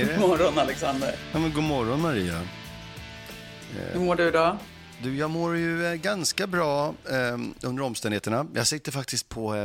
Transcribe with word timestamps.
Är 0.00 0.06
det? 0.06 0.12
God 0.12 0.28
morgon 0.28 0.58
Alexander. 0.58 1.14
Ja, 1.32 1.38
men 1.38 1.52
god 1.52 1.64
morgon 1.64 2.00
Maria. 2.00 2.40
Hur 3.92 4.00
mår 4.00 4.14
du 4.16 4.28
idag? 4.28 4.56
Du, 5.02 5.16
jag 5.16 5.30
mår 5.30 5.56
ju 5.56 5.86
eh, 5.86 5.94
ganska 5.94 6.46
bra 6.46 6.94
eh, 7.10 7.38
under 7.62 7.82
omständigheterna. 7.82 8.46
Jag 8.54 8.66
sitter 8.66 8.92
faktiskt 8.92 9.28
på 9.28 9.54
eh, 9.54 9.62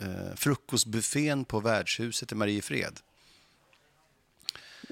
eh, 0.00 0.34
frukostbuffén 0.36 1.44
på 1.44 1.60
värdshuset 1.60 2.32
i 2.32 2.34
Mariefred. 2.34 3.00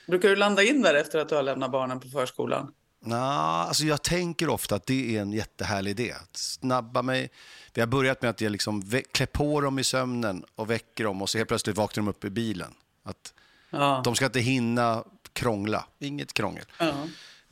Brukar 0.06 0.28
du 0.28 0.36
landa 0.36 0.62
in 0.62 0.82
där 0.82 0.94
efter 0.94 1.18
att 1.18 1.28
du 1.28 1.34
har 1.34 1.42
lämnat 1.42 1.70
barnen 1.70 2.00
på 2.00 2.08
förskolan? 2.08 2.72
Nah, 3.00 3.68
alltså 3.68 3.84
jag 3.84 4.02
tänker 4.02 4.48
ofta 4.48 4.74
att 4.74 4.86
det 4.86 5.16
är 5.16 5.20
en 5.20 5.32
jättehärlig 5.32 5.90
idé. 5.90 6.12
Att 6.12 6.36
snabba 6.36 7.02
mig. 7.02 7.30
Vi 7.74 7.80
har 7.80 7.88
börjat 7.88 8.22
med 8.22 8.30
att 8.30 8.40
jag 8.40 8.52
liksom 8.52 8.90
klär 9.12 9.26
på 9.26 9.60
dem 9.60 9.78
i 9.78 9.84
sömnen 9.84 10.44
och 10.54 10.70
väcker 10.70 11.04
dem 11.04 11.22
och 11.22 11.30
så 11.30 11.38
helt 11.38 11.48
plötsligt 11.48 11.76
vaknar 11.76 12.02
de 12.02 12.10
upp 12.10 12.24
i 12.24 12.30
bilen. 12.30 12.74
Att 13.02 13.34
Ja. 13.74 14.00
de 14.04 14.14
ska 14.14 14.24
inte 14.24 14.40
hinna 14.40 15.04
krångla. 15.32 15.86
Inget 15.98 16.32
krångel. 16.34 16.64
ja. 16.78 16.92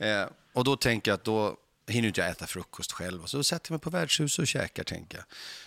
Eh, 0.05 0.27
och 0.53 0.63
då 0.63 0.75
tänker 0.75 1.11
jag 1.11 1.15
att 1.17 1.23
då 1.23 1.57
hinner 1.87 2.07
inte 2.07 2.21
jag 2.21 2.29
äta 2.29 2.47
frukost 2.47 2.91
själv. 2.91 3.25
Så 3.25 3.43
sätter 3.43 3.71
jag 3.71 3.73
mig 3.77 3.79
på 3.81 3.89
värdshuset 3.89 4.39
och 4.39 4.47
käkar, 4.47 4.83
tänker 4.83 5.25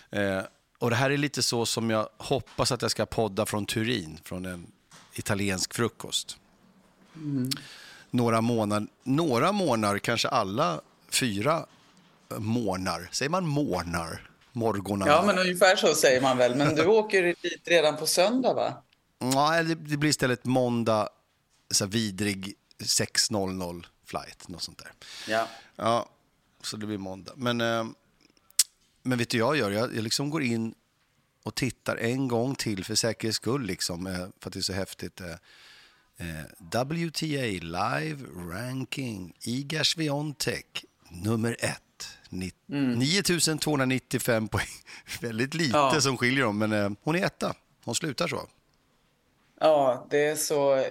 jag. 0.09 0.37
Eh, 0.37 0.43
och 0.79 0.89
det 0.89 0.95
här 0.95 1.09
är 1.11 1.17
lite 1.17 1.43
så 1.43 1.65
som 1.65 1.89
jag 1.89 2.09
hoppas 2.17 2.71
att 2.71 2.81
jag 2.81 2.91
ska 2.91 3.05
podda 3.05 3.45
från 3.45 3.65
Turin, 3.65 4.19
från 4.23 4.45
en 4.45 4.67
italiensk 5.13 5.73
frukost. 5.73 6.37
Några 8.09 8.41
månader, 8.41 8.87
några 9.03 9.51
månader, 9.51 9.99
kanske 9.99 10.27
alla 10.27 10.81
fyra 11.09 11.65
månader. 12.37 13.09
Säger 13.11 13.29
man 13.29 13.47
månader? 13.47 14.29
Morgonar? 14.51 15.07
ja, 15.07 15.23
men 15.25 15.37
ungefär 15.37 15.75
så 15.75 15.93
säger 15.93 16.21
man 16.21 16.37
väl. 16.37 16.55
Men 16.55 16.75
du 16.75 16.85
åker 17.01 17.23
dit 17.23 17.61
redan 17.65 17.97
på 17.97 18.07
söndag, 18.07 18.53
va? 18.53 18.83
Nej, 19.19 19.63
det, 19.63 19.75
blir 19.75 20.09
istället 20.09 20.45
måndag, 20.45 21.09
så 21.71 21.85
vidrig 21.85 22.53
6.00 22.79 23.85
flight, 24.05 24.47
något 24.47 24.61
sånt 24.63 24.77
där. 24.77 24.91
Ja. 25.27 25.47
Ja, 25.75 26.09
så 26.61 26.77
det 26.77 26.85
blir 26.85 26.97
måndag. 26.97 27.33
Men, 27.35 27.61
eh, 27.61 27.85
men 29.03 29.17
vet 29.17 29.29
du 29.29 29.37
jag 29.37 29.57
gör? 29.57 29.71
Jag, 29.71 29.95
jag 29.95 30.03
liksom 30.03 30.29
går 30.29 30.43
in 30.43 30.75
och 31.43 31.55
tittar 31.55 31.95
en 31.97 32.27
gång 32.27 32.55
till 32.55 32.83
för 32.83 32.95
säkerhets 32.95 33.35
skull, 33.35 33.65
liksom, 33.65 34.07
eh, 34.07 34.13
för 34.39 34.49
att 34.49 34.53
det 34.53 34.59
är 34.59 34.61
så 34.61 34.73
häftigt. 34.73 35.21
Eh, 35.21 35.35
WTA 36.59 37.45
Live 37.61 38.17
Ranking, 38.35 39.33
Iga 39.41 39.83
Swiatek, 39.83 40.85
nummer 41.09 41.57
ett. 41.59 42.07
Ni, 42.29 42.51
9295 42.65 44.47
poäng. 44.47 44.67
Väldigt 45.21 45.53
lite 45.53 45.77
Ja. 45.77 46.01
som 46.01 46.17
skiljer 46.17 46.43
dem, 46.43 46.57
men 46.57 46.95
hon 47.03 47.15
är 47.15 47.25
etta. 47.25 47.55
Hon 47.83 47.95
slutar 47.95 48.27
så. 48.27 48.47
Ja, 49.59 50.07
det 50.09 50.25
är 50.27 50.35
så 50.35 50.83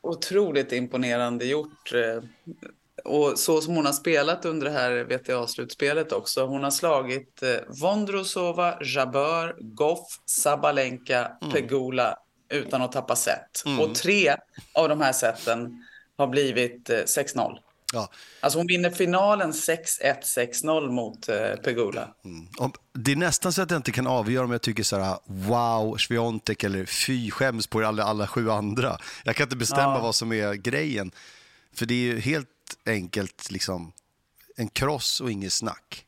otroligt 0.00 0.72
imponerande 0.72 1.44
gjort. 1.44 1.92
eh, 1.94 2.22
Och 3.04 3.38
så 3.38 3.60
som 3.60 3.76
hon 3.76 3.86
har 3.86 3.92
spelat 3.92 4.44
under 4.44 4.66
det 4.66 4.72
här 4.72 5.04
VTA-slutspelet 5.04 6.12
också. 6.12 6.46
Hon 6.46 6.64
har 6.64 6.70
slagit 6.70 7.42
eh, 7.42 7.56
Vondrosova, 7.82 8.78
Jabeur, 8.94 9.56
Goff, 9.60 10.20
Sabalenka, 10.26 11.32
Pegula 11.52 12.18
utan 12.48 12.82
att 12.82 12.92
tappa 12.92 13.16
set. 13.16 13.62
Och 13.80 13.94
tre 13.94 14.34
av 14.74 14.88
de 14.88 15.00
här 15.00 15.12
seten 15.12 15.84
har 16.16 16.26
blivit 16.26 16.90
eh, 16.90 16.96
6-0. 16.96 17.58
Ja. 17.92 18.08
Alltså 18.40 18.58
hon 18.58 18.66
vinner 18.66 18.90
finalen 18.90 19.52
6-1, 19.52 19.78
6-0 20.22 20.90
mot 20.90 21.28
eh, 21.28 21.36
Pegula. 21.64 22.14
Om, 22.58 22.72
det 22.92 23.12
är 23.12 23.16
nästan 23.16 23.52
så 23.52 23.62
att 23.62 23.70
jag 23.70 23.78
inte 23.78 23.92
kan 23.92 24.06
avgöra 24.06 24.44
om 24.44 24.50
jag 24.50 24.62
tycker 24.62 24.82
så 24.82 24.98
här, 24.98 25.18
wow, 25.24 25.96
Sviontek 25.96 26.64
eller 26.64 26.84
fy, 26.84 27.30
skäms 27.30 27.66
på 27.66 27.80
er 27.80 27.84
alla, 27.84 28.04
alla 28.04 28.26
sju 28.26 28.50
andra. 28.50 28.98
Jag 29.24 29.36
kan 29.36 29.44
inte 29.44 29.56
bestämma 29.56 29.94
Ja. 29.94 30.00
vad 30.00 30.14
som 30.14 30.32
är 30.32 30.54
grejen. 30.54 31.12
För 31.74 31.86
det 31.86 31.94
är 31.94 31.98
ju 31.98 32.20
helt 32.20 32.48
enkelt 32.86 33.50
liksom 33.50 33.92
en 34.56 34.68
kross 34.68 35.20
och 35.20 35.30
inget 35.30 35.52
snack. 35.52 36.04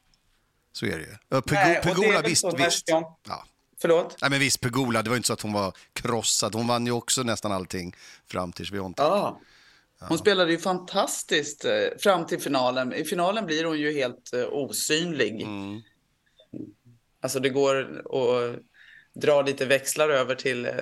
Så 0.72 0.86
är 0.86 0.98
det 0.98 1.04
ju. 1.04 1.42
Pegula, 1.80 2.22
visst, 2.22 2.44
visst. 2.58 2.84
Ja. 2.88 3.44
Förlåt? 3.80 4.16
Nej, 4.20 4.30
men 4.30 4.40
visst, 4.40 4.60
Pegula, 4.60 5.02
det 5.02 5.10
var 5.10 5.16
inte 5.16 5.26
så 5.26 5.32
att 5.32 5.40
hon 5.40 5.52
var 5.52 5.72
krossad. 5.92 6.54
Hon 6.54 6.66
vann 6.66 6.86
ju 6.86 6.92
också 6.92 7.22
nästan 7.22 7.52
allting 7.52 7.96
fram 8.26 8.52
till 8.52 8.66
Sviontek. 8.66 9.04
Ja. 9.06 9.40
Hon 10.00 10.18
spelade 10.18 10.50
ju 10.52 10.58
fantastiskt 10.58 11.64
eh, 11.64 11.72
fram 11.98 12.26
till 12.26 12.40
finalen. 12.40 12.94
I 12.94 13.04
finalen 13.04 13.46
blir 13.46 13.64
hon 13.64 13.78
ju 13.78 13.92
helt 13.92 14.32
eh, 14.32 14.46
osynlig. 14.50 15.42
Mm. 15.42 15.80
Alltså 17.20 17.40
det 17.40 17.48
går 17.48 17.76
att 18.16 18.58
dra 19.22 19.42
lite 19.42 19.66
växlar 19.66 20.08
över 20.08 20.34
till 20.34 20.66
eh, 20.66 20.72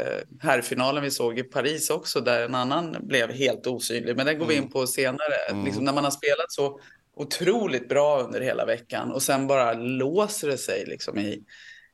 herrfinalen 0.41 1.03
vi 1.03 1.11
såg 1.11 1.39
i 1.39 1.43
Paris 1.43 1.91
också 1.91 2.21
där 2.21 2.43
en 2.43 2.55
annan 2.55 2.97
blev 3.01 3.31
helt 3.33 3.67
osynlig. 3.67 4.17
Men 4.17 4.27
den 4.27 4.39
går 4.39 4.47
vi 4.47 4.55
Mm. 4.55 4.65
in 4.65 4.71
på 4.71 4.87
senare. 4.87 5.65
Liksom 5.65 5.85
när 5.85 5.93
man 5.93 6.05
har 6.05 6.11
spelat 6.11 6.53
så 6.53 6.81
otroligt 7.17 7.89
bra 7.89 8.21
under 8.21 8.41
hela 8.41 8.67
veckan 8.67 9.13
och 9.13 9.23
sen 9.23 9.47
bara 9.47 9.73
låser 9.73 10.49
det 10.49 10.59
sig 10.59 10.85
liksom 10.87 11.19
i, 11.19 11.43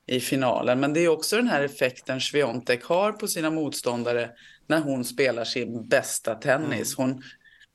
i 0.05 0.19
finalen. 0.19 0.79
Men 0.79 0.93
det 0.93 0.99
är 0.99 1.07
också 1.07 1.35
den 1.35 1.47
här 1.47 1.63
effekten 1.63 2.21
Sviontek 2.21 2.83
har 2.83 3.11
på 3.11 3.27
sina 3.27 3.49
motståndare 3.49 4.29
när 4.71 4.81
hon 4.81 5.05
spelar 5.05 5.43
sin 5.43 5.87
bästa 5.87 6.35
tennis. 6.35 6.95
Hon, 6.97 7.23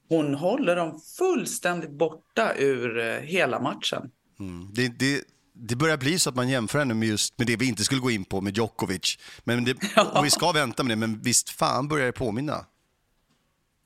hon 0.09 0.34
håller 0.34 0.77
dem 0.77 1.01
fullständigt 1.19 1.91
borta 1.91 2.53
ur 2.57 2.99
eh, 2.99 3.21
hela 3.21 3.61
matchen. 3.61 4.11
Mm. 4.41 4.69
Det, 4.75 4.99
det, 4.99 5.23
det 5.53 5.77
börjar 5.77 5.97
bli 5.97 6.19
så 6.19 6.31
att 6.31 6.37
man 6.37 6.49
jämför 6.49 6.79
henne 6.79 6.95
med 6.95 7.09
just 7.09 7.39
med 7.39 7.47
det 7.47 7.56
vi 7.56 7.69
inte 7.69 7.85
skulle 7.85 8.01
gå 8.01 8.11
in 8.11 8.25
på, 8.25 8.41
med 8.41 8.56
Djokovic. 8.56 9.19
Men 9.45 9.65
det, 9.65 9.73
och 10.15 10.25
vi 10.25 10.31
ska 10.31 10.53
vänta 10.53 10.83
med 10.83 10.91
det, 10.91 10.97
men 10.97 11.21
visst 11.23 11.51
fan 11.51 11.89
börjar 11.89 12.06
det 12.06 12.12
påminna. 12.12 12.67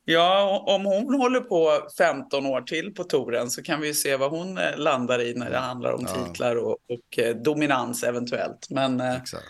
Ja, 0.05 0.65
om 0.67 0.85
hon 0.85 1.21
håller 1.21 1.41
på 1.41 1.89
15 1.99 2.47
år 2.47 2.61
till 2.61 2.95
på 2.95 3.05
touren 3.05 3.51
så 3.51 3.63
kan 3.63 3.81
vi 3.81 3.95
se 3.95 4.17
vad 4.17 4.31
hon 4.31 4.59
eh, 4.59 4.77
landar 4.77 5.21
i 5.21 5.35
när 5.35 5.51
det 5.51 5.59
handlar 5.59 5.93
om 5.93 6.07
titlar 6.07 6.57
och, 6.57 6.73
och 6.73 7.19
eh, 7.19 7.37
dominans 7.37 8.05
eventuellt. 8.05 8.71
Men 8.71 9.01
Exakt. 9.01 9.47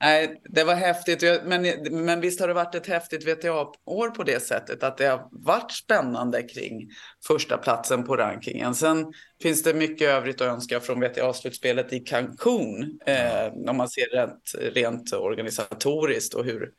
Nej, 0.00 0.40
det 0.44 0.64
var 0.64 0.74
häftigt. 0.74 1.22
Men, 1.44 1.66
men 1.90 2.20
visst 2.20 2.40
har 2.40 2.48
det 2.48 2.54
varit 2.54 2.74
ett 2.74 2.86
häftigt 2.86 3.28
VTA-år 3.28 4.10
på 4.10 4.22
det 4.22 4.42
sättet 4.42 4.82
att 4.82 4.98
det 4.98 5.06
har 5.06 5.28
varit 5.30 5.72
spännande 5.72 6.42
kring 6.42 6.90
första 7.26 7.58
platsen 7.58 8.04
på 8.04 8.16
rankingen. 8.16 8.74
Sen 8.74 9.12
finns 9.42 9.62
det 9.62 9.74
mycket 9.74 10.08
övrigt 10.08 10.40
att 10.40 10.48
önska 10.48 10.80
från 10.80 11.00
VTA-slutspelet 11.00 11.92
i 11.92 12.00
Cancun 12.00 12.98
eh, 13.06 13.52
om 13.68 13.76
man 13.76 13.88
ser 13.88 14.16
rent, 14.16 14.54
rent 14.74 15.12
organisatoriskt 15.12 16.34
och 16.34 16.44
hur 16.44 16.70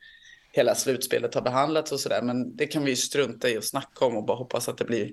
hela 0.52 0.74
slutspelet 0.74 1.34
har 1.34 1.42
behandlats 1.42 1.92
och 1.92 2.00
sådär. 2.00 2.22
Men 2.22 2.56
det 2.56 2.66
kan 2.66 2.84
vi 2.84 2.90
ju 2.90 2.96
strunta 2.96 3.48
i 3.48 3.58
och 3.58 3.64
snacka 3.64 4.04
om 4.04 4.16
och 4.16 4.26
bara 4.26 4.36
hoppas 4.36 4.68
att 4.68 4.78
det 4.78 4.84
blir 4.84 5.10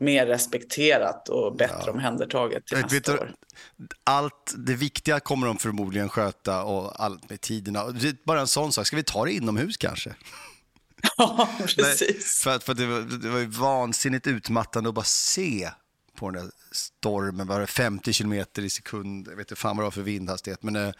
mer 0.00 0.26
respekterat 0.26 1.28
och 1.28 1.56
bättre 1.56 1.90
omhändertaget 1.90 2.66
till 2.66 2.76
Vet 2.76 2.92
nästa 2.92 3.12
du, 3.12 3.18
år. 3.18 3.34
allt 4.04 4.54
det 4.56 4.74
viktiga 4.74 5.20
kommer 5.20 5.46
de 5.46 5.58
förmodligen 5.58 6.08
sköta 6.08 6.62
och 6.62 7.02
allt 7.04 7.30
med 7.30 7.40
tiderna. 7.40 7.86
Det 7.86 8.08
är 8.08 8.16
bara 8.24 8.40
en 8.40 8.46
sån 8.46 8.72
sak. 8.72 8.86
Ska 8.86 8.96
vi 8.96 9.02
ta 9.02 9.24
det 9.24 9.32
inomhus 9.32 9.76
kanske? 9.76 10.14
Ja, 11.16 11.48
precis. 11.76 12.42
för 12.42 12.56
att, 12.56 12.64
för 12.64 12.74
det, 12.74 12.86
var, 12.86 13.00
det 13.00 13.28
var 13.28 13.38
ju 13.38 13.46
vansinnigt 13.46 14.26
utmattande 14.26 14.88
att 14.88 14.94
bara 14.94 15.04
se 15.04 15.70
på 16.16 16.30
den 16.30 16.42
där 16.44 16.52
stormen. 16.72 17.46
Var 17.46 17.60
det 17.60 17.66
50 17.66 18.12
kilometer 18.12 18.62
i 18.62 18.70
sekund? 18.70 19.28
Jag 19.28 19.36
vet 19.36 19.50
inte 19.50 19.60
fan 19.60 19.76
vad 19.76 19.82
det 19.82 19.86
var 19.86 19.90
för 19.90 20.02
vindhastighet. 20.02 20.62
Men, 20.62 20.76
eh, 20.76 20.92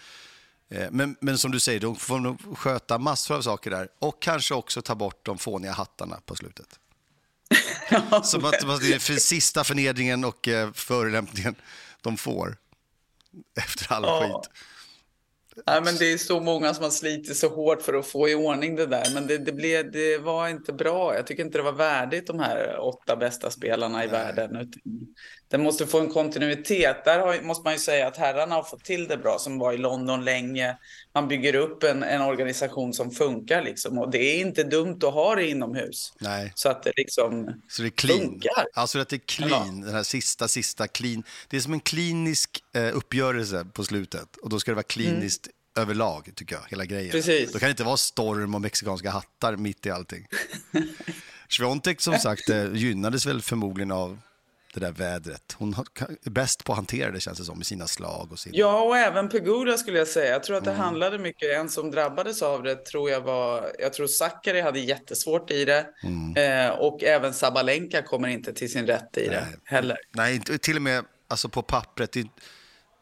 eh, 0.69 0.89
men, 0.91 1.17
men 1.21 1.39
som 1.39 1.51
du 1.51 1.61
säger, 1.61 1.81
de 1.81 1.97
får 1.97 2.19
nog 2.21 2.59
sköta 2.59 2.99
massor 2.99 3.37
av 3.37 3.43
saker 3.43 3.71
där. 3.71 3.89
Och 3.99 4.23
kanske 4.23 4.55
också 4.55 4.83
ta 4.83 4.95
bort 4.95 5.27
de 5.27 5.39
fåniga 5.39 5.73
hattarna 5.73 6.21
på 6.27 6.35
slutet. 6.35 6.81
Som 8.23 8.45
att, 8.45 8.81
det 8.81 8.95
är 8.95 8.99
för 8.99 9.15
sista 9.15 9.65
förnedringen 9.65 10.25
och 10.25 10.49
eh, 10.49 10.73
förolämpningen 10.73 11.55
de 12.03 12.17
får. 12.17 12.57
Efter 13.59 13.93
all 13.95 14.03
Ja. 14.03 14.43
skit. 14.43 14.51
Nej, 15.67 15.83
men 15.83 15.97
det 15.97 16.13
är 16.13 16.19
så 16.19 16.41
många 16.41 16.75
som 16.75 16.85
har 16.85 16.91
slitit 16.91 17.37
så 17.37 17.49
hårt 17.49 17.83
för 17.83 17.95
att 17.95 18.07
få 18.07 18.29
i 18.29 18.35
ordning 18.35 18.77
det 18.77 18.87
där. 18.87 19.05
Men 19.15 19.27
det, 19.27 19.39
det, 19.39 19.53
blev, 19.53 19.93
det 19.93 20.19
var 20.19 20.49
inte 20.49 20.73
bra. 20.73 21.15
Jag 21.15 21.27
tycker 21.27 21.45
inte 21.45 21.59
det 21.59 21.63
var 21.63 21.73
värdigt 21.73 22.27
de 22.27 22.39
här 22.39 22.79
åtta 22.81 23.17
bästa 23.17 23.51
spelarna 23.51 24.05
i 24.05 24.07
världen. 24.07 24.73
Det 25.55 25.59
måste 25.59 25.87
få 25.87 26.01
en 26.01 26.09
kontinuitet. 26.09 27.05
Där 27.05 27.19
har, 27.19 27.43
måste 27.43 27.65
man 27.65 27.73
ju 27.73 27.79
säga 27.79 28.09
att 28.09 28.17
herrarna 28.17 28.55
har 28.55 28.63
fått 28.63 28.85
till 28.85 29.09
det 29.09 29.17
bra 29.17 29.39
som 29.39 29.59
var 29.59 29.73
i 29.73 29.77
London 29.79 30.25
länge. 30.25 30.77
Man 31.15 31.29
bygger 31.29 31.55
upp 31.55 31.83
en, 31.83 32.03
en 32.03 32.23
organisation 32.23 32.95
som 32.95 33.11
funkar 33.11 33.63
liksom. 33.63 33.99
Och 33.99 34.11
det 34.11 34.19
är 34.19 34.41
inte 34.41 34.65
dumt 34.65 34.99
att 35.03 35.15
ha 35.15 35.35
det 35.35 35.49
inomhus. 35.49 36.13
Nej. 36.21 36.53
Så 36.55 36.69
att 36.69 36.83
det 36.83 36.93
liksom 36.97 37.63
Så 37.69 37.83
det 37.83 37.89
är 37.89 37.91
clean. 37.91 38.21
funkar. 38.21 38.67
Alltså 38.75 38.99
att 38.99 39.09
det 39.09 39.17
är 39.17 39.27
clean, 39.27 39.81
den 39.81 39.95
här 39.95 40.03
sista, 40.03 40.49
sista 40.49 40.89
clean. 40.89 41.23
Det 41.49 41.57
är 41.57 41.61
som 41.61 41.73
en 41.73 41.81
klinisk 41.81 42.65
eh, 42.75 42.97
uppgörelse 42.97 43.67
på 43.73 43.85
slutet. 43.85 44.37
Och 44.37 44.49
då 44.49 44.61
ska 44.61 44.71
det 44.71 44.75
vara 44.75 44.83
kliniskt 44.83 45.49
överlag, 45.77 46.31
tycker 46.35 46.55
jag, 46.55 46.63
hela 46.69 46.85
grejen. 46.85 47.11
Precis. 47.11 47.53
Då 47.53 47.59
kan 47.59 47.67
det 47.67 47.71
inte 47.71 47.85
vara 47.85 47.97
storm 47.97 48.55
och 48.55 48.61
mexikanska 48.61 49.11
hattar 49.11 49.57
mitt 49.57 49.87
i 49.87 49.91
allting. 49.91 50.27
Svontek, 51.49 52.01
som 52.01 52.19
sagt, 52.19 52.49
eh, 52.51 52.75
gynnades 52.75 53.27
väl 53.27 53.43
förmodligen 53.43 53.91
av 53.91 54.19
det 54.75 54.81
där 54.81 54.93
vädret. 54.93 55.57
Hon 55.59 55.75
är 56.23 56.31
bäst 56.31 56.65
på 56.65 56.73
att 56.73 56.77
hantera 56.77 57.11
det 57.11 57.21
känns 57.21 57.39
det 57.39 57.45
som, 57.45 57.59
med 57.59 57.67
sina 57.67 57.87
slag 57.87 58.29
och 58.33 58.39
sin... 58.39 58.53
Ja, 58.55 58.83
och 58.83 58.97
även 58.97 59.29
Pegula 59.29 59.79
skulle 59.79 59.99
jag 59.99 60.09
säga. 60.09 60.33
Jag 60.33 60.43
tror 60.43 60.57
att 60.57 60.65
det 60.65 60.71
mm. 60.71 60.83
handlade 60.83 61.19
mycket, 61.19 61.57
en 61.57 61.69
som 61.69 61.91
drabbades 61.91 62.43
av 62.43 62.63
det 62.63 62.85
tror 62.85 63.11
jag 63.11 63.21
var, 63.21 63.73
jag 63.79 63.93
tror 63.93 64.07
Sakari 64.07 64.61
hade 64.61 64.81
jättesvårt 64.81 65.51
i 65.51 65.65
det. 65.65 65.87
Mm. 66.03 66.37
Eh, 66.37 66.79
och 66.79 67.03
även 67.03 67.35
Sabalenka 67.35 68.03
kommer 68.03 68.29
inte 68.29 68.53
till 68.53 68.73
sin 68.73 68.87
rätt 68.87 69.17
i 69.17 69.29
Nej. 69.29 69.29
det 69.31 69.47
heller. 69.65 69.99
Nej, 70.11 70.41
till 70.41 70.77
och 70.77 70.83
med 70.83 71.05
alltså 71.29 71.49
på 71.49 71.63
pappret. 71.63 72.13
Det, 72.13 72.29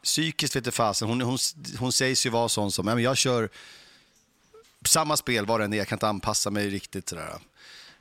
psykiskt 0.03 0.55
vet 0.55 0.73
fasen. 0.73 1.07
Hon, 1.07 1.21
hon, 1.21 1.37
hon 1.79 1.91
sägs 1.91 2.25
ju 2.25 2.29
vara 2.29 2.49
sån 2.49 2.71
som, 2.71 2.85
men 2.85 3.03
jag 3.03 3.17
kör 3.17 3.49
samma 4.85 5.17
spel 5.17 5.45
var 5.45 5.59
det 5.59 5.65
än 5.65 5.73
är, 5.73 5.77
jag 5.77 5.87
kan 5.87 5.95
inte 5.95 6.07
anpassa 6.07 6.51
mig 6.51 6.69
riktigt 6.69 7.09
sådär. 7.09 7.33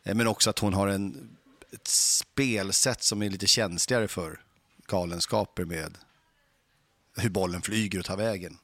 Eh, 0.03 0.15
men 0.15 0.27
också 0.27 0.51
att 0.51 0.59
hon 0.59 0.75
har 0.75 0.89
en, 0.89 1.37
ett 1.73 1.89
spelsätt 1.89 3.03
som 3.03 3.23
är 3.23 3.31
lite 3.31 3.47
känsligare 3.47 4.09
för 4.09 4.41
galenskaper 4.87 5.65
med 5.65 5.99
hur 7.17 7.31
bollen 7.31 7.63
flyger 7.63 7.99
och 7.99 8.05
tar 8.05 8.17
vägen. 8.17 8.59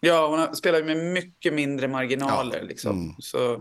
Ja, 0.00 0.26
hon 0.26 0.56
spelar 0.56 0.82
med 0.82 0.96
mycket 0.96 1.52
mindre 1.52 1.88
marginaler. 1.88 2.58
Ja. 2.58 2.64
Liksom. 2.64 3.02
Mm. 3.02 3.14
Så 3.18 3.60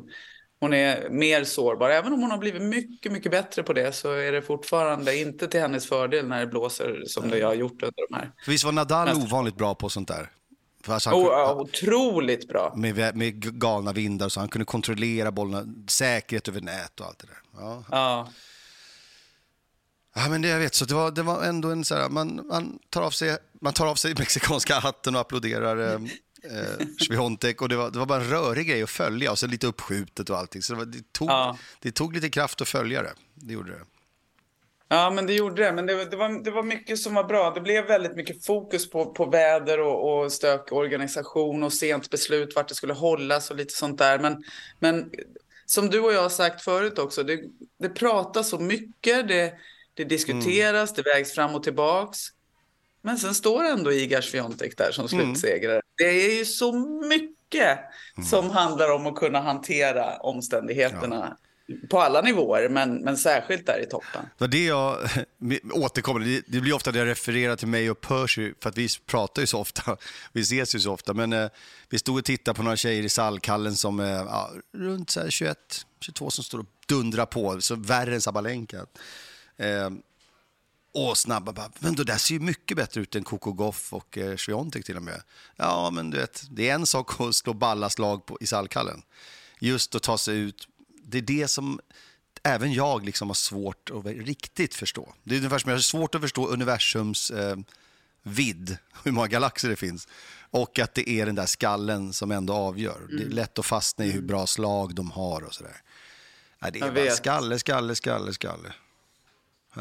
hon 0.60 0.74
är 0.74 1.10
mer 1.10 1.44
sårbar. 1.44 1.90
Även 1.90 2.14
om 2.14 2.22
hon 2.22 2.32
har 2.32 2.38
blivit 2.38 2.62
mycket, 2.62 3.12
mycket 3.12 3.32
bättre 3.32 3.64
på 3.64 3.74
det 3.74 3.96
så 3.96 4.12
är 4.12 4.32
det 4.32 4.42
fortfarande 4.42 5.18
inte 5.18 5.48
till 5.48 5.60
hennes 5.60 5.88
fördel 5.88 6.28
när 6.28 6.40
det 6.40 6.48
blåser 6.48 7.04
som 7.08 7.24
mm. 7.24 7.40
det 7.40 7.46
har 7.46 7.54
gjort 7.54 7.84
under 7.84 8.08
de 8.10 8.16
här. 8.16 8.32
Visst 8.48 8.64
var 8.64 8.72
Nadal 8.72 9.08
Nästa. 9.08 9.24
ovanligt 9.24 9.56
bra 9.56 9.76
på 9.76 9.90
sånt 9.90 10.08
där? 10.08 10.30
Alltså 10.88 11.10
han, 11.10 11.20
oh, 11.20 11.60
otroligt 11.60 12.48
bra. 12.48 12.74
Med, 12.76 13.16
med 13.16 13.60
galna 13.60 13.94
vindar 13.94 14.30
så 14.30 14.40
han 14.40 14.50
kunde 14.50 14.66
kontrollera 14.66 15.32
bollarna, 15.32 15.74
säkerhet 15.88 16.48
över 16.48 16.62
nät 16.62 17.00
och 17.00 17.06
allt 17.06 17.20
det 17.20 17.28
där. 17.28 17.38
Ja. 17.58 17.84
ja. 17.92 18.30
Ja, 20.20 20.30
men 20.30 20.42
det 20.42 20.48
jag 20.48 20.60
vet, 20.60 20.76
så 20.76 20.86
det 20.86 20.94
var, 20.94 21.12
det 21.12 21.24
var 21.24 21.44
ändå 21.44 21.72
en 21.72 21.86
så 21.86 21.96
här, 21.96 22.10
man, 22.10 22.48
man, 22.48 22.80
tar 22.90 23.02
av 23.02 23.12
sig, 23.12 23.38
man 23.62 23.74
tar 23.74 23.88
av 23.88 23.96
sig 23.96 24.16
mexikanska 24.20 24.80
hatten 24.80 25.16
och 25.16 25.22
applåderar 25.22 25.78
eh, 25.78 26.02
eh, 26.44 26.86
Sviontek 27.08 27.62
och 27.62 27.70
det 27.70 27.76
var, 27.76 27.92
det 27.92 28.00
var 28.00 28.06
bara 28.06 28.22
en 28.22 28.30
rörig 28.30 28.68
grej 28.68 28.84
att 28.84 28.90
följa 28.90 29.32
och 29.32 29.40
så 29.40 29.48
lite 29.48 29.68
uppskjutet 29.68 30.30
och 30.30 30.38
allting. 30.38 30.62
Så 30.62 30.74
det, 30.74 30.80
var, 30.80 30.86
det, 30.86 31.14
tog, 31.14 31.30
ja. 31.30 31.58
det 31.80 31.92
tog 31.92 32.16
lite 32.16 32.30
kraft 32.30 32.62
att 32.62 32.68
följa 32.68 33.02
det, 33.02 33.14
det 33.36 33.54
gjorde 33.54 33.72
det. 33.72 33.82
Ja, 34.92 35.10
men 35.10 35.26
det 35.26 35.34
gjorde 35.34 35.64
det. 35.64 35.72
Men 35.72 35.86
det, 35.86 36.06
det, 36.06 36.18
var, 36.18 36.44
det 36.44 36.52
var 36.52 36.64
mycket 36.64 37.00
som 37.00 37.14
var 37.14 37.24
bra. 37.24 37.52
Det 37.54 37.62
blev 37.62 37.86
väldigt 37.86 38.16
mycket 38.16 38.46
fokus 38.46 38.90
på, 38.90 39.06
på 39.06 39.26
väder 39.26 39.80
och, 39.80 40.24
och 40.24 40.32
stök 40.32 40.72
organisation 40.72 41.64
och 41.64 41.74
sent 41.74 42.10
beslut 42.10 42.56
vart 42.56 42.68
det 42.68 42.76
skulle 42.76 42.94
hållas 42.94 43.52
och 43.52 43.58
lite 43.58 43.74
sånt 43.74 43.98
där. 43.98 44.20
Men, 44.20 44.44
men 44.80 45.12
som 45.66 45.90
du 45.90 46.00
och 46.00 46.14
jag 46.14 46.22
har 46.22 46.30
sagt 46.30 46.62
förut 46.62 47.00
också, 47.00 47.24
det, 47.24 47.40
det 47.80 47.90
pratas 47.90 48.50
så 48.50 48.60
mycket, 48.60 49.28
det, 49.28 49.54
det 49.94 50.04
diskuteras, 50.04 50.92
mm. 50.92 51.04
det 51.04 51.12
vägs 51.12 51.32
fram 51.32 51.56
och 51.56 51.64
tillbaks. 51.64 52.20
Men 53.02 53.18
sen 53.18 53.36
står 53.36 53.64
ändå 53.64 53.92
Iga 53.92 54.22
Swiatek 54.22 54.78
där 54.78 54.92
som 54.92 55.06
mm. 55.06 55.36
slutsegrare. 55.36 55.74
Mm. 55.74 55.84
Det 55.98 56.26
är 56.26 56.38
ju 56.38 56.46
så 56.46 56.74
mycket 57.08 57.80
mm. 58.18 58.28
som 58.28 58.50
handlar 58.50 58.92
om 58.92 59.08
att 59.08 59.16
kunna 59.16 59.40
hantera 59.40 60.18
omständigheterna. 60.18 61.38
Ja 61.40 61.46
på 61.90 62.00
alla 62.00 62.22
nivåer, 62.22 62.70
men, 62.70 62.96
men 62.96 63.18
särskilt 63.18 63.66
där 63.66 63.84
i 63.84 63.86
toppen. 63.86 64.26
Det 64.38 64.48
det 64.48 64.66
jag 64.66 64.98
återkommer 65.72 66.42
det, 66.48 66.62
blir 66.62 66.74
ofta 66.74 66.92
det 66.92 67.00
jag 67.00 67.08
refererar 67.08 67.56
till 67.56 67.68
mig 67.68 67.92
och 67.92 68.02
Percy, 68.02 68.54
för 68.62 68.70
att 68.70 68.78
vi 68.78 68.88
pratar 69.06 69.42
ju 69.42 69.46
så 69.46 69.60
ofta, 69.60 69.98
vi 70.34 70.42
ses 70.42 70.76
ju 70.76 70.80
så 70.80 70.94
ofta, 70.94 71.14
men 71.14 71.34
eh, 71.34 71.50
vi 71.90 72.00
stod 72.00 72.18
och 72.18 72.26
tittade 72.26 72.56
på 72.56 72.64
några 72.64 72.78
tjejer 72.78 73.04
i 73.04 73.10
Sallkallen 73.10 73.76
som 73.76 74.00
är 74.00 74.14
ja, 74.14 74.52
runt 74.74 75.10
så 75.10 75.30
21, 75.30 75.58
22 76.00 76.32
som 76.32 76.44
står 76.44 76.60
och 76.60 76.66
dundrar 76.88 77.26
på, 77.26 77.62
så 77.62 77.76
värre 77.76 78.14
än 78.16 78.22
Sabalenka. 78.22 78.86
Eh, 79.60 79.90
och 80.94 81.18
snabba 81.18 81.54
bara, 81.54 81.72
men 81.80 81.96
det 81.96 82.04
där 82.04 82.18
ser 82.18 82.34
ju 82.34 82.40
mycket 82.40 82.78
bättre 82.78 83.02
ut 83.02 83.16
än 83.16 83.24
Coco 83.24 83.52
Goff 83.52 83.94
och 83.94 84.18
eh, 84.18 84.36
Sviontek 84.36 84.86
till 84.86 84.96
och 84.96 85.04
med. 85.04 85.22
Ja, 85.56 85.90
men 85.90 86.10
du 86.10 86.18
vet, 86.18 86.44
det 86.50 86.70
är 86.70 86.76
en 86.76 86.86
sak 86.86 87.22
att 87.22 87.36
slå 87.36 87.54
ballaslag 87.54 88.26
på, 88.26 88.38
i 88.42 88.48
Sallkallen. 88.48 89.02
Just 89.60 89.96
att 89.96 90.04
ta 90.04 90.18
sig 90.18 90.38
ut 90.38 90.68
det 91.10 91.18
är 91.18 91.22
det 91.22 91.48
som 91.48 91.80
även 92.44 92.74
jag 92.74 93.06
liksom 93.06 93.30
har 93.30 93.36
svårt 93.36 93.90
att 93.90 94.06
riktigt 94.06 94.76
förstå. 94.76 95.14
Det 95.24 95.36
är 95.36 95.38
ungefär 95.38 95.60
som 95.60 95.70
jag 95.70 95.78
har 95.78 95.82
svårt 95.82 96.16
att 96.16 96.22
förstå 96.22 96.48
universums 96.48 97.32
eh, 97.32 97.58
vidd, 98.24 98.78
hur 99.04 99.12
många 99.12 99.28
galaxer 99.28 99.70
det 99.70 99.76
finns. 99.76 100.08
Och 100.52 100.80
att 100.80 100.94
det 100.94 101.10
är 101.10 101.26
den 101.26 101.36
där 101.36 101.46
skallen 101.46 102.14
som 102.14 102.32
ändå 102.32 102.54
avgör. 102.54 102.98
Mm. 102.98 103.08
Det 103.08 103.16
är 103.16 103.22
mm. 103.22 103.36
lätt 103.36 103.60
att 103.60 103.66
fastna 103.66 104.06
i 104.06 104.12
hur 104.12 104.22
bra 104.22 104.48
slag 104.48 104.96
de 104.96 105.12
har 105.12 105.42
och 105.42 105.54
sådär. 105.54 105.82
Nej, 106.60 106.72
det 106.72 106.80
är 106.80 106.86
jag 106.86 106.94
bara 106.94 107.04
vet. 107.04 107.16
skalle, 107.16 107.60
skalle, 107.60 107.96
skalle, 107.96 108.34
skalle. 108.34 108.74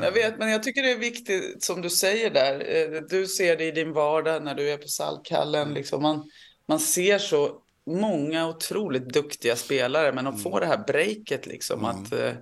Jag 0.02 0.12
vet, 0.12 0.38
men 0.38 0.50
jag 0.50 0.62
tycker 0.62 0.82
det 0.82 0.90
är 0.90 0.98
viktigt 0.98 1.62
som 1.62 1.82
du 1.82 1.90
säger 1.90 2.30
där. 2.30 2.76
Eh, 2.76 3.02
du 3.10 3.26
ser 3.26 3.56
det 3.56 3.64
i 3.64 3.70
din 3.70 3.92
vardag 3.92 4.42
när 4.42 4.54
du 4.54 4.70
är 4.70 4.76
på 4.76 4.88
Saltkallen. 4.88 5.62
Mm. 5.62 5.74
Liksom 5.74 6.02
man, 6.02 6.30
man 6.66 6.80
ser 6.80 7.18
så 7.18 7.62
många 7.86 8.48
otroligt 8.48 9.08
duktiga 9.08 9.56
spelare, 9.56 10.12
men 10.12 10.26
att 10.26 10.34
mm. 10.34 10.42
få 10.42 10.60
det 10.60 10.66
här 10.66 10.84
breaket 10.86 11.46
liksom. 11.46 11.84
Mm. 11.84 11.90
Att, 11.90 12.12
eh, 12.12 12.32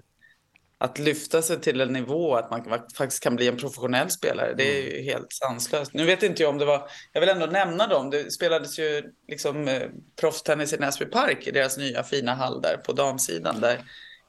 att 0.79 0.99
lyfta 0.99 1.43
sig 1.43 1.61
till 1.61 1.81
en 1.81 1.93
nivå 1.93 2.35
att 2.35 2.51
man 2.51 2.81
faktiskt 2.95 3.23
kan 3.23 3.37
bli 3.37 3.49
en 3.49 3.57
professionell 3.57 4.11
spelare, 4.11 4.55
det 4.57 4.79
är 4.79 4.83
ju 4.83 4.93
mm. 4.93 5.05
helt 5.05 5.33
sanslöst. 5.33 5.95
Nu 5.95 6.05
vet 6.05 6.23
inte 6.23 6.43
jag 6.43 6.51
om 6.51 6.59
det 6.59 6.65
var, 6.65 6.89
jag 7.13 7.21
vill 7.21 7.31
ändå 7.31 7.47
nämna 7.47 7.87
dem, 7.87 8.11
det 8.11 8.31
spelades 8.31 8.79
ju 8.79 9.13
liksom 9.29 9.69
eh, 9.69 9.83
proffstennis 10.21 10.73
i 10.73 10.77
Näsby 10.77 11.05
Park 11.05 11.47
i 11.47 11.51
deras 11.51 11.79
nya 11.79 12.03
fina 12.03 12.35
hall 12.35 12.63
där 12.63 12.77
på 12.77 12.93
damsidan 12.93 13.61
där 13.61 13.81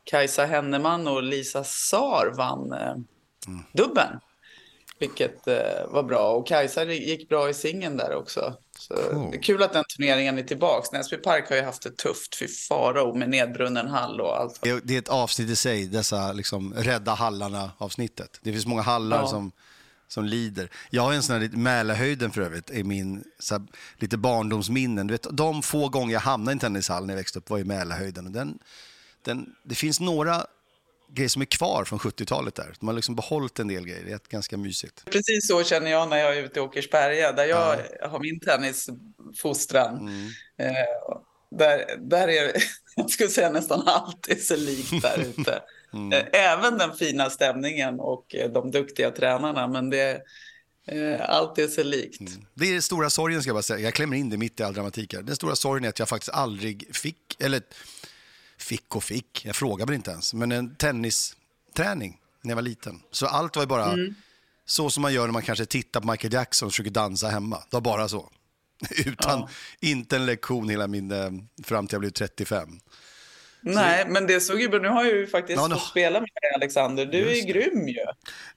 Kajsa 0.03 0.45
Henneman 0.45 1.07
och 1.07 1.23
Lisa 1.23 1.63
Sar 1.63 2.33
vann 2.37 2.73
eh, 2.73 2.95
mm. 3.47 3.63
dubben. 3.71 4.19
Vilket 4.99 5.47
eh, 5.47 5.87
var 5.87 6.03
bra 6.03 6.31
och 6.31 6.47
Kajsa 6.47 6.83
gick 6.83 7.29
bra 7.29 7.49
i 7.49 7.53
singeln 7.53 7.97
där 7.97 8.15
också. 8.15 8.53
Så 8.77 8.93
cool. 8.95 9.31
Det 9.31 9.37
är 9.37 9.41
kul 9.41 9.63
att 9.63 9.73
den 9.73 9.83
turneringen 9.95 10.37
är 10.37 10.43
tillbaka. 10.43 10.97
Näsby 10.97 11.17
Park 11.17 11.49
har 11.49 11.55
ju 11.55 11.61
haft 11.61 11.81
det 11.81 11.97
tufft, 11.97 12.35
fy 12.35 12.47
farao, 12.47 13.15
med 13.15 13.29
nedbrunnen 13.29 13.87
hall 13.87 14.21
och 14.21 14.39
allt. 14.39 14.61
Det 14.61 14.95
är 14.95 14.99
ett 14.99 15.09
avsnitt 15.09 15.49
i 15.49 15.55
sig, 15.55 15.85
dessa 15.85 16.33
liksom, 16.33 16.73
rädda 16.73 17.13
hallarna-avsnittet. 17.13 18.39
Det 18.41 18.51
finns 18.51 18.65
många 18.65 18.81
hallar 18.81 19.21
ja. 19.21 19.27
som, 19.27 19.51
som 20.07 20.25
lider. 20.25 20.69
Jag 20.89 21.01
har 21.01 21.13
en 21.13 21.23
sån 21.23 21.41
här, 21.41 21.49
Mälarhöjden 21.49 22.31
för 22.31 22.41
övrigt, 22.41 22.69
i 22.69 22.83
min 22.83 23.23
här, 23.51 23.61
lite 23.95 24.17
barndomsminnen. 24.17 25.07
Du 25.07 25.13
vet, 25.13 25.27
de 25.31 25.61
få 25.61 25.89
gånger 25.89 26.13
jag 26.13 26.21
hamnade 26.21 26.51
i 26.51 26.53
en 26.53 26.59
tennishall 26.59 27.05
när 27.05 27.13
jag 27.13 27.17
växte 27.17 27.39
upp 27.39 27.49
var 27.49 27.59
i 27.59 27.63
Mälarhöjden. 27.63 28.25
Och 28.25 28.31
den, 28.31 28.59
den, 29.21 29.55
det 29.63 29.75
finns 29.75 29.99
några 29.99 30.45
grejer 31.09 31.29
som 31.29 31.41
är 31.41 31.45
kvar 31.45 31.83
från 31.83 31.99
70-talet 31.99 32.55
där. 32.55 32.73
De 32.79 32.87
har 32.87 32.95
liksom 32.95 33.15
behållit 33.15 33.59
en 33.59 33.67
del 33.67 33.85
grejer. 33.85 34.03
Det 34.05 34.11
är 34.11 34.19
ganska 34.29 34.57
mysigt. 34.57 35.05
Precis 35.05 35.47
så 35.47 35.63
känner 35.63 35.91
jag 35.91 36.09
när 36.09 36.17
jag 36.17 36.37
är 36.37 36.43
ute 36.43 36.59
i 36.59 36.61
Åkersberga, 36.61 37.31
där 37.31 37.45
jag 37.45 37.79
ja. 38.01 38.07
har 38.07 38.19
min 38.19 38.39
tennisfostran. 38.39 39.97
Mm. 39.97 40.27
Eh, 40.57 41.19
där, 41.51 41.97
där 41.97 42.27
är 42.27 42.51
jag 42.95 43.09
skulle 43.09 43.29
säga 43.29 43.51
nästan 43.51 43.83
alltid 43.85 44.43
så 44.43 44.55
likt 44.55 45.01
där 45.01 45.19
ute. 45.19 45.61
Mm. 45.93 46.13
Eh, 46.13 46.25
även 46.31 46.77
den 46.77 46.93
fina 46.93 47.29
stämningen 47.29 47.99
och 47.99 48.35
eh, 48.35 48.51
de 48.51 48.71
duktiga 48.71 49.11
tränarna, 49.11 49.67
men 49.67 49.89
det 49.89 50.21
eh, 50.87 51.29
allt 51.29 51.57
är 51.57 51.67
så 51.67 51.83
likt. 51.83 52.19
Mm. 52.19 52.45
Det 52.53 52.67
är 52.67 52.73
den 52.73 52.81
stora 52.81 53.09
sorgen, 53.09 53.41
ska 53.41 53.49
jag 53.49 53.55
bara 53.55 53.61
säga. 53.61 53.79
Jag 53.79 53.93
klämmer 53.93 54.17
in 54.17 54.29
det 54.29 54.37
mitt 54.37 54.59
i 54.59 54.63
all 54.63 54.73
dramatik 54.73 55.13
här. 55.13 55.21
Den 55.21 55.35
stora 55.35 55.55
sorgen 55.55 55.85
är 55.85 55.89
att 55.89 55.99
jag 55.99 56.09
faktiskt 56.09 56.33
aldrig 56.33 56.95
fick, 56.95 57.17
eller 57.39 57.61
fick 58.57 58.95
och 58.95 59.03
fick, 59.03 59.45
jag 59.45 59.55
frågade 59.55 59.95
inte 59.95 60.11
ens, 60.11 60.33
men 60.33 60.51
en 60.51 60.75
tennisträning 60.75 62.19
när 62.41 62.51
jag 62.51 62.55
var 62.55 62.61
liten. 62.61 63.01
Så 63.11 63.27
allt 63.27 63.55
var 63.55 63.63
ju 63.63 63.67
bara 63.67 63.85
mm. 63.85 64.15
så 64.65 64.89
som 64.89 65.01
man 65.01 65.13
gör 65.13 65.25
när 65.25 65.33
man 65.33 65.41
kanske 65.41 65.65
tittar 65.65 66.01
på 66.01 66.11
Michael 66.11 66.33
Jackson 66.33 66.65
och 66.65 66.71
försöker 66.71 66.91
dansa 66.91 67.27
hemma. 67.27 67.55
Det 67.55 67.75
var 67.75 67.81
bara 67.81 68.09
så. 68.09 68.29
Utan, 69.05 69.39
ja. 69.39 69.49
inte 69.79 70.15
en 70.15 70.25
lektion 70.25 70.69
hela 70.69 70.87
min, 70.87 71.11
eh, 71.11 71.31
fram 71.63 71.87
till 71.87 71.95
jag 71.95 72.01
blev 72.01 72.11
35. 72.11 72.79
Nej, 73.61 74.03
så... 74.03 74.09
men 74.09 74.27
det 74.27 74.41
såg 74.41 74.61
ju 74.61 74.69
bra 74.69 74.79
Nu 74.79 74.87
har 74.87 75.03
jag 75.03 75.15
ju 75.15 75.27
faktiskt 75.27 75.57
ja, 75.57 75.67
no. 75.67 75.75
fått 75.75 75.87
spela 75.87 76.19
med 76.19 76.29
dig, 76.41 76.51
Alexander. 76.55 77.05
Du 77.05 77.17
Just 77.17 77.43
är 77.43 77.53
grym 77.53 77.87
ju. 77.87 78.05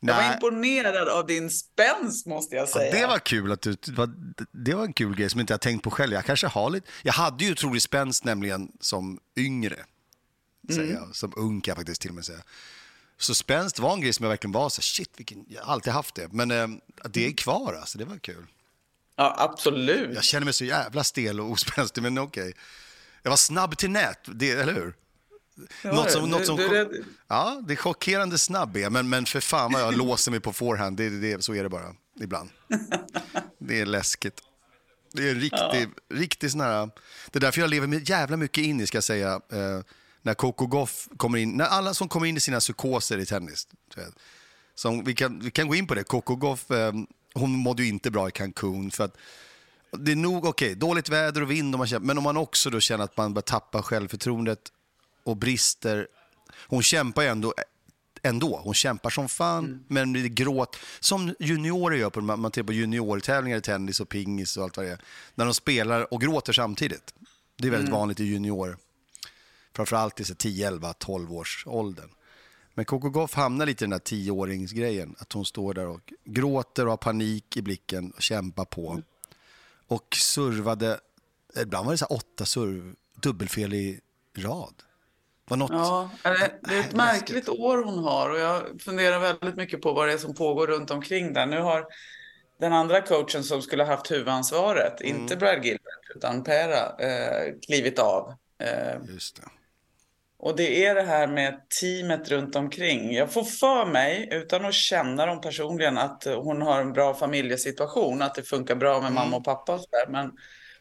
Jag 0.01 0.15
var 0.15 0.35
imponerad 0.35 1.09
av 1.09 1.27
din 1.27 1.51
spänst, 1.51 2.27
måste 2.27 2.57
jag 2.57 2.69
säga. 2.69 2.95
Ja, 2.95 3.01
det 3.01 3.07
var 3.07 3.19
kul. 3.19 3.53
att 3.53 3.63
du, 3.63 3.77
det 4.53 4.75
var 4.75 4.85
en 4.85 4.93
kul 4.93 5.17
grej 5.17 5.31
som 5.31 5.41
inte 5.41 5.53
jag 5.53 5.61
tänkt 5.61 5.83
på 5.83 5.91
själv. 5.91 6.13
Jag 6.13 6.25
kanske 6.25 6.47
har 6.47 6.71
lite... 6.71 6.89
Jag 7.03 7.13
hade 7.13 7.45
ju 7.45 7.53
otrolig 7.53 7.83
spänst 7.83 8.25
nämligen 8.25 8.73
som 8.81 9.19
yngre. 9.37 9.77
Mm. 10.71 10.91
Jag, 10.91 11.17
som 11.17 11.33
ung 11.37 11.61
kan 11.61 11.73
jag 11.73 11.77
faktiskt 11.77 12.01
till 12.01 12.11
och 12.11 12.15
med 12.15 12.25
säga. 12.25 12.43
Så 13.19 13.35
spänst 13.35 13.79
var 13.79 13.93
en 13.93 14.01
grej 14.01 14.13
som 14.13 14.25
jag 14.25 14.31
verkligen 14.31 14.53
var 14.53 14.69
så 14.69 14.83
shit, 14.83 15.11
vilken, 15.17 15.45
jag 15.49 15.63
har 15.63 15.73
alltid 15.73 15.93
haft 15.93 16.15
det. 16.15 16.29
Men 16.33 16.51
eh, 16.51 16.69
det 17.11 17.27
är 17.27 17.33
kvar 17.33 17.75
alltså, 17.81 17.99
det 17.99 18.05
var 18.05 18.19
kul. 18.19 18.47
Ja, 19.17 19.35
absolut. 19.39 20.15
Jag 20.15 20.25
känner 20.25 20.45
mig 20.45 20.55
så 20.55 20.65
jävla 20.65 21.05
stel 21.05 21.41
och 21.41 21.51
ospänstig, 21.51 22.03
men 22.03 22.19
okej. 22.19 22.49
Okay. 22.49 22.55
Jag 23.23 23.31
var 23.31 23.37
snabb 23.37 23.79
till 23.79 23.91
nät, 23.91 24.19
det, 24.25 24.51
eller 24.51 24.75
hur? 24.75 24.95
Ja, 25.83 25.93
något 25.93 26.11
som, 26.11 26.31
något 26.31 26.47
som, 26.47 26.57
det, 26.57 26.85
det, 26.85 27.05
ja, 27.29 27.63
det 27.67 27.73
är 27.73 27.77
chockerande 27.77 28.39
snabb 28.39 28.77
är 28.77 28.91
men, 28.91 29.09
men 29.09 29.27
för 29.27 29.41
fan 29.41 29.73
vad 29.73 29.83
jag 29.83 29.97
låser 29.99 30.31
mig 30.31 30.41
på 30.41 30.53
forehand. 30.53 30.97
Det, 30.97 31.09
det, 31.09 31.45
så 31.45 31.55
är 31.55 31.63
det 31.63 31.69
bara 31.69 31.95
ibland. 32.21 32.51
Det 33.59 33.81
är 33.81 33.87
läskigt. 33.87 34.41
Det 35.13 35.29
är 35.29 35.31
en 35.31 35.41
riktig, 35.41 35.89
ja. 36.09 36.17
riktig 36.17 36.51
sån 36.51 36.61
här... 36.61 36.91
Det 37.31 37.39
är 37.39 37.41
därför 37.41 37.61
jag 37.61 37.71
lever 37.71 38.11
jävla 38.11 38.37
mycket 38.37 38.65
in 38.65 38.81
i, 38.81 38.87
ska 38.87 38.97
jag 38.97 39.05
säga, 39.05 39.41
eh, 39.53 39.81
när 40.23 40.35
Coco 40.35 40.67
Goff 40.67 41.09
kommer 41.17 41.39
in, 41.39 41.51
när 41.51 41.65
alla 41.65 41.95
som 41.95 42.09
kommer 42.09 42.27
in 42.27 42.37
i 42.37 42.41
sina 42.41 42.61
psykoser 42.61 43.19
i 43.19 43.27
tennis, 43.27 43.69
Som, 44.75 45.05
vi, 45.05 45.15
kan, 45.15 45.41
vi 45.41 45.51
kan 45.51 45.69
gå 45.69 45.75
in 45.75 45.87
på 45.87 45.95
det. 45.95 46.05
Coco 46.05 46.37
Goff, 46.37 46.71
eh, 46.71 46.93
hon 47.35 47.51
mådde 47.51 47.83
ju 47.83 47.89
inte 47.89 48.11
bra 48.11 48.29
i 48.29 48.33
Cancun. 48.33 48.91
För 48.91 49.05
att 49.05 49.17
det 49.99 50.13
är 50.13 50.17
nog 50.17 50.45
okej, 50.45 50.69
okay, 50.69 50.75
dåligt 50.75 51.09
väder 51.09 51.43
och 51.43 51.51
vind, 51.51 51.75
om 51.75 51.79
man 51.79 51.89
känner, 51.89 52.07
men 52.07 52.19
om 52.19 52.25
man 52.25 52.37
också 52.37 52.71
då 52.71 52.81
känner 52.81 53.05
att 53.05 53.17
man 53.17 53.35
börjar 53.35 53.43
tappa 53.43 53.83
självförtroendet 53.83 54.61
och 55.25 55.37
brister. 55.37 56.09
Hon 56.67 56.83
kämpar 56.83 57.23
ju 57.23 57.29
ändå, 57.29 57.55
ändå. 58.23 58.61
Hon 58.65 58.75
kämpar 58.75 59.11
som 59.11 59.29
fan, 59.29 59.65
mm. 59.65 59.85
men 59.89 60.13
det 60.13 60.21
är 60.21 60.29
gråt. 60.29 60.77
Som 61.01 61.35
juniorer 61.39 61.97
gör, 61.97 62.11
på, 62.11 62.21
man 62.21 62.51
tittar 62.51 62.67
på 62.67 62.73
juniortävlingar 62.73 63.59
i 63.59 63.61
tennis 63.61 64.01
och 64.01 64.09
pingis 64.09 64.57
och 64.57 64.65
allt 64.65 64.77
vad 64.77 64.87
det 64.87 64.93
är. 64.93 65.01
När 65.35 65.45
de 65.45 65.55
spelar 65.55 66.15
och 66.15 66.21
gråter 66.21 66.53
samtidigt. 66.53 67.15
Det 67.57 67.67
är 67.67 67.71
väldigt 67.71 67.89
mm. 67.89 67.99
vanligt 67.99 68.21
i 68.21 68.25
junior. 68.25 68.79
Framförallt 69.77 70.21
i 70.21 70.25
10, 70.25 70.69
11, 70.69 70.93
12 70.93 71.33
års 71.33 71.67
åldern. 71.67 72.11
Men 72.75 72.85
Coco 72.85 73.09
Goff 73.09 73.35
hamnar 73.35 73.67
lite 73.67 73.85
i 73.85 73.87
den 73.87 73.91
där 73.91 73.99
tioåringsgrejen. 73.99 75.15
Att 75.19 75.33
hon 75.33 75.45
står 75.45 75.75
där 75.75 75.87
och 75.87 76.13
gråter 76.25 76.85
och 76.85 76.93
har 76.93 76.97
panik 76.97 77.57
i 77.57 77.63
blicken 77.63 78.11
och 78.11 78.23
kämpar 78.23 78.65
på. 78.65 79.03
Och 79.91 80.17
servade, 80.17 81.01
ibland 81.63 81.87
var 81.87 81.93
det 81.93 81.99
så 81.99 82.07
åtta 82.07 82.45
serv, 82.45 82.95
dubbelfel 83.23 83.75
i 83.75 84.01
rad. 84.39 84.75
Var 85.49 85.57
något... 85.57 85.71
Ja, 85.71 86.11
det 86.23 86.75
är 86.75 86.81
ett 86.81 86.93
märkligt 86.93 87.49
år 87.49 87.85
hon 87.85 87.99
har 87.99 88.31
och 88.31 88.39
jag 88.39 88.83
funderar 88.83 89.19
väldigt 89.19 89.57
mycket 89.57 89.83
på 89.83 89.93
vad 89.93 90.09
det 90.09 90.13
är 90.13 90.19
som 90.19 90.35
pågår 90.35 90.67
runt 90.67 90.91
omkring 90.91 91.33
där. 91.33 91.47
Nu 91.47 91.61
har 91.61 91.87
den 92.61 92.73
andra 92.73 93.01
coachen 93.01 93.45
som 93.45 93.63
skulle 93.63 93.85
haft 93.85 94.11
huvudansvaret, 94.11 95.01
mm. 95.01 95.17
inte 95.17 95.37
Brad 95.37 95.65
Gilbert 95.65 96.17
utan 96.17 96.45
Pera, 96.45 96.97
eh, 96.99 97.55
klivit 97.67 97.99
av. 97.99 98.35
Eh, 98.59 98.97
Just 99.09 99.37
det. 99.37 99.43
Och 100.43 100.57
det 100.57 100.85
är 100.87 100.95
det 100.95 101.03
här 101.03 101.27
med 101.27 101.61
teamet 101.81 102.29
runt 102.29 102.57
omkring. 102.57 103.15
Jag 103.15 103.33
får 103.33 103.45
för 103.45 103.87
mig, 103.87 104.29
utan 104.33 104.65
att 104.65 104.75
känna 104.75 105.27
dem 105.27 105.41
personligen, 105.41 105.99
att 105.99 106.25
hon 106.25 106.63
har 106.63 106.81
en 106.81 106.93
bra 106.93 107.15
familjesituation, 107.15 108.23
att 108.23 108.35
det 108.35 108.43
funkar 108.43 108.75
bra 108.75 108.93
med 108.93 109.11
mm. 109.11 109.15
mamma 109.15 109.37
och 109.37 109.45
pappa 109.45 109.75
och 109.75 109.81
sådär. 109.81 110.07
Men 110.09 110.31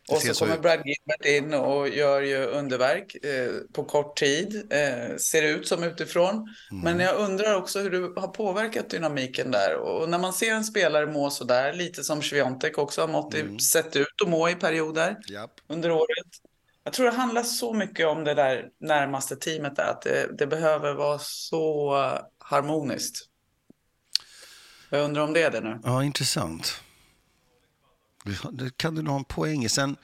och 0.10 0.22
så 0.22 0.46
kommer 0.46 0.58
Brad 0.58 0.82
Gilbert 0.86 1.26
in 1.26 1.54
och 1.54 1.90
gör 1.90 2.22
ju 2.22 2.46
underverk 2.46 3.16
eh, 3.26 3.52
på 3.74 3.84
kort 3.84 4.18
tid. 4.18 4.68
Eh, 4.70 5.16
ser 5.16 5.44
ut 5.44 5.68
som 5.68 5.84
utifrån. 5.84 6.34
Mm. 6.36 6.84
Men 6.84 7.00
jag 7.00 7.16
undrar 7.16 7.56
också 7.56 7.80
hur 7.80 7.90
du 7.90 8.14
har 8.18 8.28
påverkat 8.28 8.90
dynamiken 8.90 9.52
där. 9.52 9.76
Och 9.76 10.10
när 10.10 10.20
man 10.20 10.34
ser 10.34 10.52
en 10.52 10.64
spelare 10.64 11.06
må 11.06 11.30
sådär, 11.30 11.74
lite 11.74 12.04
som 12.04 12.22
Sviontek 12.22 12.78
också 12.78 13.02
har 13.02 13.08
mått, 13.08 13.34
mm. 13.34 13.60
sett 13.60 13.96
ut 13.96 14.08
att 14.24 14.30
må 14.30 14.50
i 14.50 14.56
perioder 14.56 15.18
yep. 15.32 15.50
under 15.68 15.92
året. 15.92 16.49
Jag 16.90 16.94
tror 16.94 17.06
det 17.06 17.18
handlar 17.18 17.44
så 17.44 17.74
mycket 17.74 18.08
om 18.08 18.24
det 18.24 18.34
där 18.34 18.70
närmaste 18.80 19.36
teamet 19.36 19.76
där, 19.76 19.92
att 19.92 20.02
det, 20.02 20.38
det 20.38 20.48
behöver 20.48 20.94
vara 20.94 21.20
så 21.20 21.94
harmoniskt. 22.38 23.26
Jag 24.90 25.04
undrar 25.04 25.22
om 25.22 25.34
det 25.34 25.44
är 25.44 25.52
det 25.52 25.62
nu. 25.62 25.80
Ja, 25.84 26.04
intressant. 26.04 26.82
Det 28.52 28.78
kan 28.78 28.96
du 28.96 29.02
nog 29.02 29.12
ha 29.12 29.20
en 29.20 29.26
poäng 29.26 29.64
i. 29.64 29.70
Sen, 29.70 29.96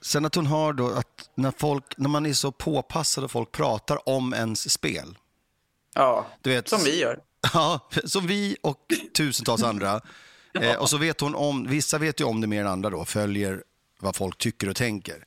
sen 0.00 0.24
att 0.24 0.34
hon 0.34 0.46
har 0.46 0.72
då 0.72 0.90
att 0.90 1.30
när, 1.34 1.52
folk, 1.56 1.98
när 1.98 2.08
man 2.08 2.26
är 2.26 2.32
så 2.32 2.52
påpassad 2.52 3.24
och 3.24 3.30
folk 3.30 3.52
pratar 3.52 4.08
om 4.08 4.34
ens 4.34 4.72
spel. 4.72 5.18
Ja, 5.94 6.26
du 6.42 6.50
vet, 6.50 6.68
som 6.68 6.80
vi 6.84 7.00
gör. 7.00 7.20
Ja, 7.54 7.88
som 8.04 8.26
vi 8.26 8.56
och 8.62 8.92
tusentals 9.16 9.62
andra. 9.62 10.00
ja. 10.52 10.60
eh, 10.62 10.76
och 10.76 10.90
så 10.90 10.98
vet 10.98 11.20
hon 11.20 11.34
om, 11.34 11.66
vissa 11.68 11.98
vet 11.98 12.20
ju 12.20 12.24
om 12.24 12.40
det 12.40 12.46
mer 12.46 12.60
än 12.60 12.66
andra 12.66 12.90
då, 12.90 13.04
följer 13.04 13.62
vad 14.00 14.16
folk 14.16 14.38
tycker 14.38 14.68
och 14.68 14.76
tänker. 14.76 15.24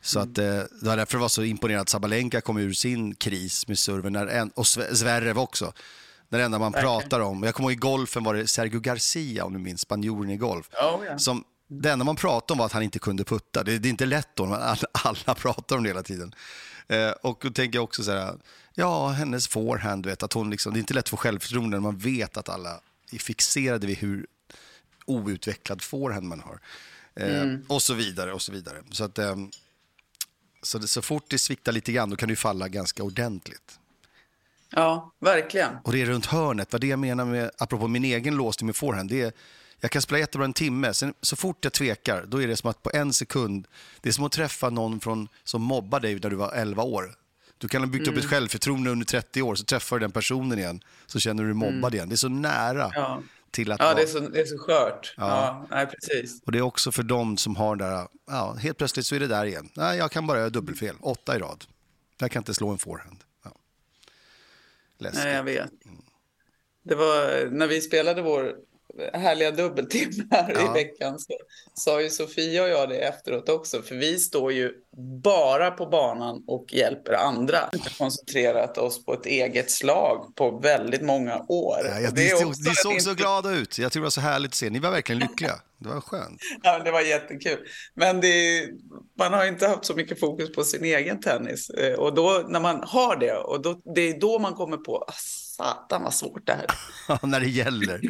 Så 0.00 0.20
att, 0.20 0.38
eh, 0.38 0.44
det 0.44 0.68
var 0.82 0.96
därför 0.96 1.18
det 1.18 1.20
var 1.20 1.28
så 1.28 1.42
imponerande 1.42 1.82
att 1.82 1.88
Sabalenka 1.88 2.40
kom 2.40 2.58
ur 2.58 2.72
sin 2.72 3.14
kris 3.14 3.68
med 3.68 3.78
serven, 3.78 4.16
en, 4.16 4.50
och 4.50 4.66
Zverev 4.66 5.38
också. 5.38 5.72
Det 6.28 6.42
enda 6.42 6.58
man 6.58 6.72
Verkligen. 6.72 7.00
pratar 7.00 7.20
om. 7.20 7.42
Jag 7.42 7.54
kommer 7.54 7.70
ihåg 7.70 7.72
i 7.72 7.80
golfen 7.80 8.24
var 8.24 8.34
det 8.34 8.46
Sergio 8.46 8.80
Garcia, 8.80 9.44
om 9.44 9.52
du 9.52 9.58
minns, 9.58 9.80
spanjoren 9.80 10.30
i 10.30 10.36
golf. 10.36 10.68
Oh, 10.72 11.04
yeah. 11.04 11.16
som, 11.16 11.44
det 11.68 11.90
enda 11.90 12.04
man 12.04 12.16
pratade 12.16 12.52
om 12.52 12.58
var 12.58 12.66
att 12.66 12.72
han 12.72 12.82
inte 12.82 12.98
kunde 12.98 13.24
putta. 13.24 13.64
Det, 13.64 13.78
det 13.78 13.88
är 13.88 13.90
inte 13.90 14.06
lätt 14.06 14.28
då, 14.34 14.46
men 14.46 14.62
alla, 14.62 14.88
alla 14.92 15.34
pratar 15.34 15.76
om 15.76 15.82
det 15.82 15.88
hela 15.88 16.02
tiden. 16.02 16.34
Eh, 16.88 17.10
och 17.10 17.38
då 17.42 17.50
tänker 17.50 17.78
jag 17.78 17.84
också 17.84 18.02
så 18.02 18.10
här, 18.10 18.34
ja, 18.74 19.08
hennes 19.08 19.48
forehand, 19.48 20.06
vet, 20.06 20.22
att 20.22 20.32
hon 20.32 20.50
liksom, 20.50 20.72
det 20.72 20.78
är 20.78 20.80
inte 20.80 20.94
lätt 20.94 21.08
få 21.08 21.16
självförtroende 21.16 21.76
när 21.76 21.82
man 21.82 21.98
vet 21.98 22.36
att 22.36 22.48
alla 22.48 22.80
är 23.12 23.18
fixerade 23.18 23.86
vid 23.86 23.98
hur 23.98 24.26
outvecklad 25.06 25.82
forehand 25.82 26.26
man 26.26 26.40
har. 26.40 26.60
Eh, 27.16 27.40
mm. 27.40 27.64
Och 27.68 27.82
så 27.82 27.94
vidare, 27.94 28.32
och 28.32 28.42
så 28.42 28.52
vidare. 28.52 28.76
Så 28.90 29.04
att... 29.04 29.18
Eh, 29.18 29.36
så, 30.68 30.78
det, 30.78 30.88
så 30.88 31.02
fort 31.02 31.24
det 31.28 31.38
sviktar 31.38 31.72
lite 31.72 31.92
grann, 31.92 32.10
då 32.10 32.16
kan 32.16 32.28
det 32.28 32.36
falla 32.36 32.68
ganska 32.68 33.02
ordentligt. 33.02 33.78
Ja, 34.70 35.12
verkligen. 35.18 35.76
Och 35.84 35.92
det 35.92 36.02
är 36.02 36.06
runt 36.06 36.26
hörnet. 36.26 36.72
Vad 36.72 36.80
det 36.80 36.86
jag 36.86 36.98
menar 36.98 37.24
med, 37.24 37.50
apropå 37.58 37.88
min 37.88 38.04
egen 38.04 38.36
låsning 38.36 38.66
med 38.66 38.76
forehand, 38.76 39.10
det 39.10 39.22
är, 39.22 39.32
jag 39.80 39.90
kan 39.90 40.02
spela 40.02 40.18
jättebra 40.18 40.44
en 40.44 40.52
timme, 40.52 40.94
sen, 40.94 41.14
så 41.20 41.36
fort 41.36 41.64
jag 41.64 41.72
tvekar, 41.72 42.24
då 42.26 42.42
är 42.42 42.46
det 42.46 42.56
som 42.56 42.70
att 42.70 42.82
på 42.82 42.90
en 42.94 43.12
sekund, 43.12 43.66
det 44.00 44.08
är 44.08 44.12
som 44.12 44.24
att 44.24 44.32
träffa 44.32 44.70
någon 44.70 45.00
från, 45.00 45.28
som 45.44 45.62
mobbar 45.62 46.00
dig 46.00 46.14
när 46.22 46.30
du 46.30 46.36
var 46.36 46.52
11 46.52 46.82
år. 46.82 47.14
Du 47.58 47.68
kan 47.68 47.82
ha 47.82 47.86
byggt 47.86 48.08
mm. 48.08 48.18
upp 48.18 48.24
ett 48.24 48.30
självförtroende 48.30 48.90
under 48.90 49.06
30 49.06 49.42
år, 49.42 49.54
så 49.54 49.64
träffar 49.64 49.96
du 49.96 50.00
den 50.00 50.10
personen 50.10 50.58
igen, 50.58 50.80
så 51.06 51.20
känner 51.20 51.42
du 51.42 51.48
dig 51.48 51.54
mobbad 51.54 51.76
mm. 51.76 51.94
igen. 51.94 52.08
Det 52.08 52.14
är 52.14 52.16
så 52.16 52.28
nära. 52.28 52.90
Ja. 52.94 53.22
Till 53.50 53.72
att 53.72 53.80
ja, 53.80 53.84
vara... 53.84 53.94
det, 53.94 54.02
är 54.02 54.06
så, 54.06 54.18
det 54.20 54.40
är 54.40 54.44
så 54.44 54.58
skört. 54.58 55.14
Ja. 55.16 55.26
ja. 55.26 55.66
nej, 55.70 55.86
precis. 55.86 56.42
Och 56.42 56.52
det 56.52 56.58
är 56.58 56.62
också 56.62 56.92
för 56.92 57.02
dem 57.02 57.36
som 57.36 57.56
har 57.56 57.76
där, 57.76 58.08
ja, 58.26 58.52
helt 58.52 58.78
plötsligt 58.78 59.06
så 59.06 59.14
är 59.14 59.20
det 59.20 59.26
där 59.26 59.46
igen. 59.46 59.68
Nej, 59.74 59.98
jag 59.98 60.10
kan 60.10 60.26
bara 60.26 60.38
göra 60.38 60.50
dubbelfel, 60.50 60.96
åtta 61.00 61.36
i 61.36 61.38
rad. 61.38 61.64
Jag 62.18 62.30
kan 62.30 62.40
inte 62.40 62.54
slå 62.54 62.68
en 62.68 62.78
forehand. 62.78 63.24
Ja. 63.44 63.52
Läskigt. 64.98 65.24
Nej, 65.24 65.34
jag 65.34 65.44
vet. 65.44 65.70
Det 66.82 66.94
var 66.94 67.46
när 67.50 67.66
vi 67.66 67.80
spelade 67.80 68.22
vår 68.22 68.56
härliga 69.12 69.50
dubbeltimme 69.50 70.24
här 70.30 70.52
ja. 70.54 70.70
i 70.70 70.84
veckan 70.84 71.18
så 71.18 71.32
sa 71.74 72.02
ju 72.02 72.10
Sofia 72.10 72.62
och 72.62 72.68
jag 72.68 72.88
det 72.88 72.98
efteråt 72.98 73.48
också. 73.48 73.82
För 73.82 73.94
vi 73.94 74.18
står 74.18 74.52
ju 74.52 74.72
bara 75.22 75.70
på 75.70 75.86
banan 75.86 76.44
och 76.46 76.66
hjälper 76.72 77.12
andra. 77.12 77.58
Vi 77.72 77.78
har 77.78 77.98
koncentrerat 77.98 78.78
oss 78.78 79.04
på 79.04 79.14
ett 79.14 79.26
eget 79.26 79.70
slag 79.70 80.32
på 80.36 80.58
väldigt 80.58 81.02
många 81.02 81.38
år. 81.48 81.78
Ja, 81.84 82.00
ja, 82.00 82.10
ni, 82.10 82.28
såg, 82.28 82.48
ni 82.48 82.74
såg 82.74 83.02
så 83.02 83.14
glada 83.14 83.50
ut. 83.50 83.78
Jag 83.78 83.92
tycker 83.92 84.00
det 84.00 84.04
var 84.04 84.10
så 84.10 84.20
härligt 84.20 84.50
att 84.50 84.54
se. 84.54 84.70
Ni 84.70 84.78
var 84.78 84.90
verkligen 84.90 85.18
lyckliga. 85.18 85.54
Det 85.78 85.88
var 85.88 86.00
skönt. 86.00 86.40
Ja, 86.62 86.78
det 86.78 86.90
var 86.90 87.00
jättekul. 87.00 87.58
Men 87.94 88.20
det, 88.20 88.66
man 89.18 89.32
har 89.32 89.46
inte 89.46 89.66
haft 89.66 89.84
så 89.84 89.94
mycket 89.94 90.20
fokus 90.20 90.52
på 90.52 90.64
sin 90.64 90.84
egen 90.84 91.20
tennis. 91.20 91.70
Eh, 91.70 91.94
och 91.94 92.14
då 92.14 92.44
när 92.48 92.60
man 92.60 92.82
har 92.86 93.16
det, 93.16 93.34
och 93.34 93.62
då, 93.62 93.80
det 93.94 94.00
är 94.00 94.20
då 94.20 94.38
man 94.38 94.54
kommer 94.54 94.76
på, 94.76 94.96
ah, 94.96 95.12
satan 95.56 96.02
vad 96.02 96.14
svårt 96.14 96.46
det 96.46 96.52
här 96.52 96.66
är. 97.22 97.26
när 97.26 97.40
det 97.40 97.48
gäller. 97.48 98.00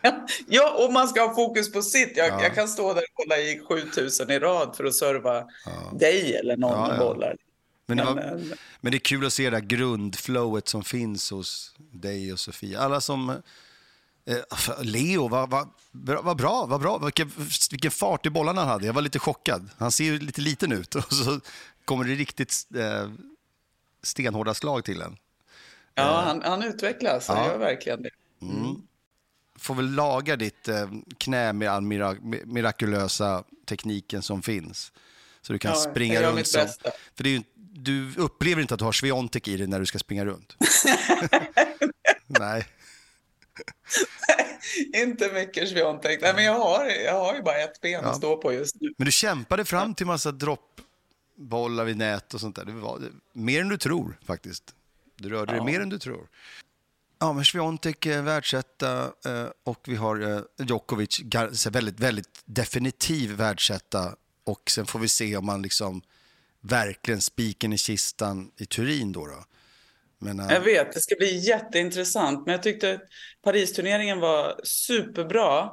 ja, 0.46 0.84
och 0.84 0.92
man 0.92 1.08
ska 1.08 1.26
ha 1.26 1.34
fokus 1.34 1.72
på 1.72 1.82
sitt. 1.82 2.16
Jag, 2.16 2.28
ja. 2.28 2.42
jag 2.42 2.54
kan 2.54 2.68
stå 2.68 2.94
där 2.94 3.02
och 3.02 3.14
kolla 3.14 3.38
i 3.38 3.60
7000 3.68 4.30
i 4.30 4.38
rad 4.38 4.76
för 4.76 4.84
att 4.84 4.94
serva 4.94 5.44
ja. 5.64 5.98
dig 5.98 6.36
eller 6.36 6.56
någon 6.56 6.88
ja, 6.88 6.94
ja. 6.94 6.98
bollar. 6.98 7.36
Men 7.86 7.96
det, 7.96 8.04
var, 8.04 8.14
men, 8.14 8.52
eh, 8.52 8.56
men 8.80 8.92
det 8.92 8.96
är 8.96 9.00
kul 9.00 9.26
att 9.26 9.32
se 9.32 9.50
det 9.50 9.60
grundflowet 9.60 10.68
som 10.68 10.84
finns 10.84 11.30
hos 11.30 11.74
dig 11.78 12.32
och 12.32 12.40
Sofia. 12.40 12.80
Alla 12.80 13.00
som... 13.00 13.30
Eh, 14.28 14.82
Leo, 14.82 15.28
vad, 15.28 15.50
vad, 15.50 15.68
vad 16.24 16.36
bra, 16.36 16.66
vad 16.66 16.80
bra. 16.80 16.98
Vilken, 16.98 17.32
vilken 17.70 17.90
fart 17.90 18.26
i 18.26 18.30
bollarna 18.30 18.60
han 18.60 18.68
hade. 18.68 18.86
Jag 18.86 18.92
var 18.92 19.02
lite 19.02 19.18
chockad. 19.18 19.70
Han 19.78 19.92
ser 19.92 20.04
ju 20.04 20.18
lite 20.18 20.40
liten 20.40 20.72
ut 20.72 20.94
och 20.94 21.12
så 21.12 21.40
kommer 21.84 22.04
det 22.04 22.14
riktigt 22.14 22.66
eh, 22.76 23.10
stenhårda 24.02 24.54
slag 24.54 24.84
till 24.84 25.00
en. 25.00 25.16
Ja, 25.94 26.02
eh. 26.02 26.26
han, 26.26 26.42
han 26.42 26.62
utvecklas. 26.62 27.28
Han 27.28 27.44
gör 27.44 27.58
verkligen 27.58 28.02
det. 28.02 28.10
Mm. 28.42 28.85
Får 29.58 29.74
väl 29.74 29.90
laga 29.90 30.36
ditt 30.36 30.68
eh, 30.68 30.88
knä 31.18 31.52
med 31.52 31.70
all 31.70 31.82
mirakulösa 32.44 33.44
tekniken 33.66 34.22
som 34.22 34.42
finns. 34.42 34.92
Så 35.42 35.52
du 35.52 35.58
kan 35.58 35.70
ja, 35.70 35.76
springa 35.76 36.22
runt. 36.22 36.46
Som, 36.46 36.68
för 37.14 37.24
det 37.24 37.28
är 37.28 37.32
ju, 37.32 37.42
du 37.56 38.14
upplever 38.16 38.62
inte 38.62 38.74
att 38.74 38.78
du 38.78 38.84
har 38.84 38.92
Sviontek 38.92 39.48
i 39.48 39.56
dig 39.56 39.66
när 39.66 39.80
du 39.80 39.86
ska 39.86 39.98
springa 39.98 40.24
runt. 40.24 40.56
Nej. 42.26 42.66
inte 45.02 45.32
mycket 45.32 45.68
Sviontek. 45.68 46.20
Nej, 46.20 46.34
men 46.34 46.44
jag 46.44 46.58
har, 46.58 46.86
jag 46.86 47.20
har 47.20 47.34
ju 47.34 47.42
bara 47.42 47.56
ett 47.56 47.80
ben 47.80 47.92
ja. 47.92 48.00
att 48.00 48.16
stå 48.16 48.36
på 48.36 48.52
just 48.52 48.80
nu. 48.80 48.94
Men 48.98 49.04
du 49.04 49.12
kämpade 49.12 49.64
fram 49.64 49.94
till 49.94 50.06
massa 50.06 50.32
droppbollar 50.32 51.84
vid 51.84 51.96
nät 51.96 52.34
och 52.34 52.40
sånt 52.40 52.56
där. 52.56 52.64
Det 52.64 52.72
var 52.72 53.02
mer 53.32 53.60
än 53.60 53.68
du 53.68 53.78
tror 53.78 54.18
faktiskt. 54.26 54.74
Du 55.16 55.28
rörde 55.28 55.52
ja. 55.52 55.56
dig 55.56 55.72
mer 55.72 55.80
än 55.80 55.88
du 55.88 55.98
tror. 55.98 56.28
Ja, 57.18 57.32
men 57.32 57.44
Sviontek 57.44 58.06
är 58.06 58.22
världsetta 58.22 59.02
eh, 59.04 59.46
och 59.64 59.80
vi 59.86 59.96
har 59.96 60.20
eh, 60.20 60.40
Djokovic, 60.66 61.20
väldigt, 61.70 62.00
väldigt 62.00 62.42
definitiv 62.44 63.30
världsetta. 63.30 64.14
Och 64.44 64.70
sen 64.70 64.86
får 64.86 64.98
vi 64.98 65.08
se 65.08 65.36
om 65.36 65.46
man 65.46 65.62
liksom 65.62 66.02
verkligen 66.60 67.20
spiken 67.20 67.72
i 67.72 67.78
kistan 67.78 68.50
i 68.56 68.66
Turin 68.66 69.12
då. 69.12 69.26
då. 69.26 69.44
Men. 70.18 70.38
Jag 70.38 70.60
vet, 70.60 70.92
det 70.92 71.00
ska 71.00 71.14
bli 71.14 71.38
jätteintressant. 71.38 72.46
Men 72.46 72.52
jag 72.52 72.62
tyckte 72.62 73.00
Paris-turneringen 73.42 74.20
var 74.20 74.60
superbra. 74.64 75.70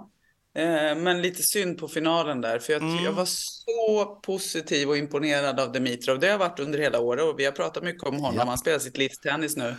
Eh, 0.55 0.95
men 0.95 1.21
lite 1.21 1.43
synd 1.43 1.77
på 1.77 1.87
finalen 1.87 2.41
där. 2.41 2.59
För 2.59 2.73
jag, 2.73 2.81
mm. 2.81 3.03
jag 3.03 3.11
var 3.11 3.25
så 3.25 4.19
positiv 4.23 4.89
och 4.89 4.97
imponerad 4.97 5.59
av 5.59 5.71
Dimitrov. 5.71 6.19
Det 6.19 6.29
har 6.29 6.37
varit 6.37 6.59
under 6.59 6.79
hela 6.79 6.99
året 6.99 7.23
och 7.23 7.39
vi 7.39 7.45
har 7.45 7.51
pratat 7.51 7.83
mycket 7.83 8.03
om 8.03 8.15
honom. 8.15 8.37
Ja. 8.37 8.45
Han 8.45 8.57
spelar 8.57 8.79
sitt 8.79 8.97
livs 8.97 9.19
tennis 9.19 9.55
nu. 9.55 9.75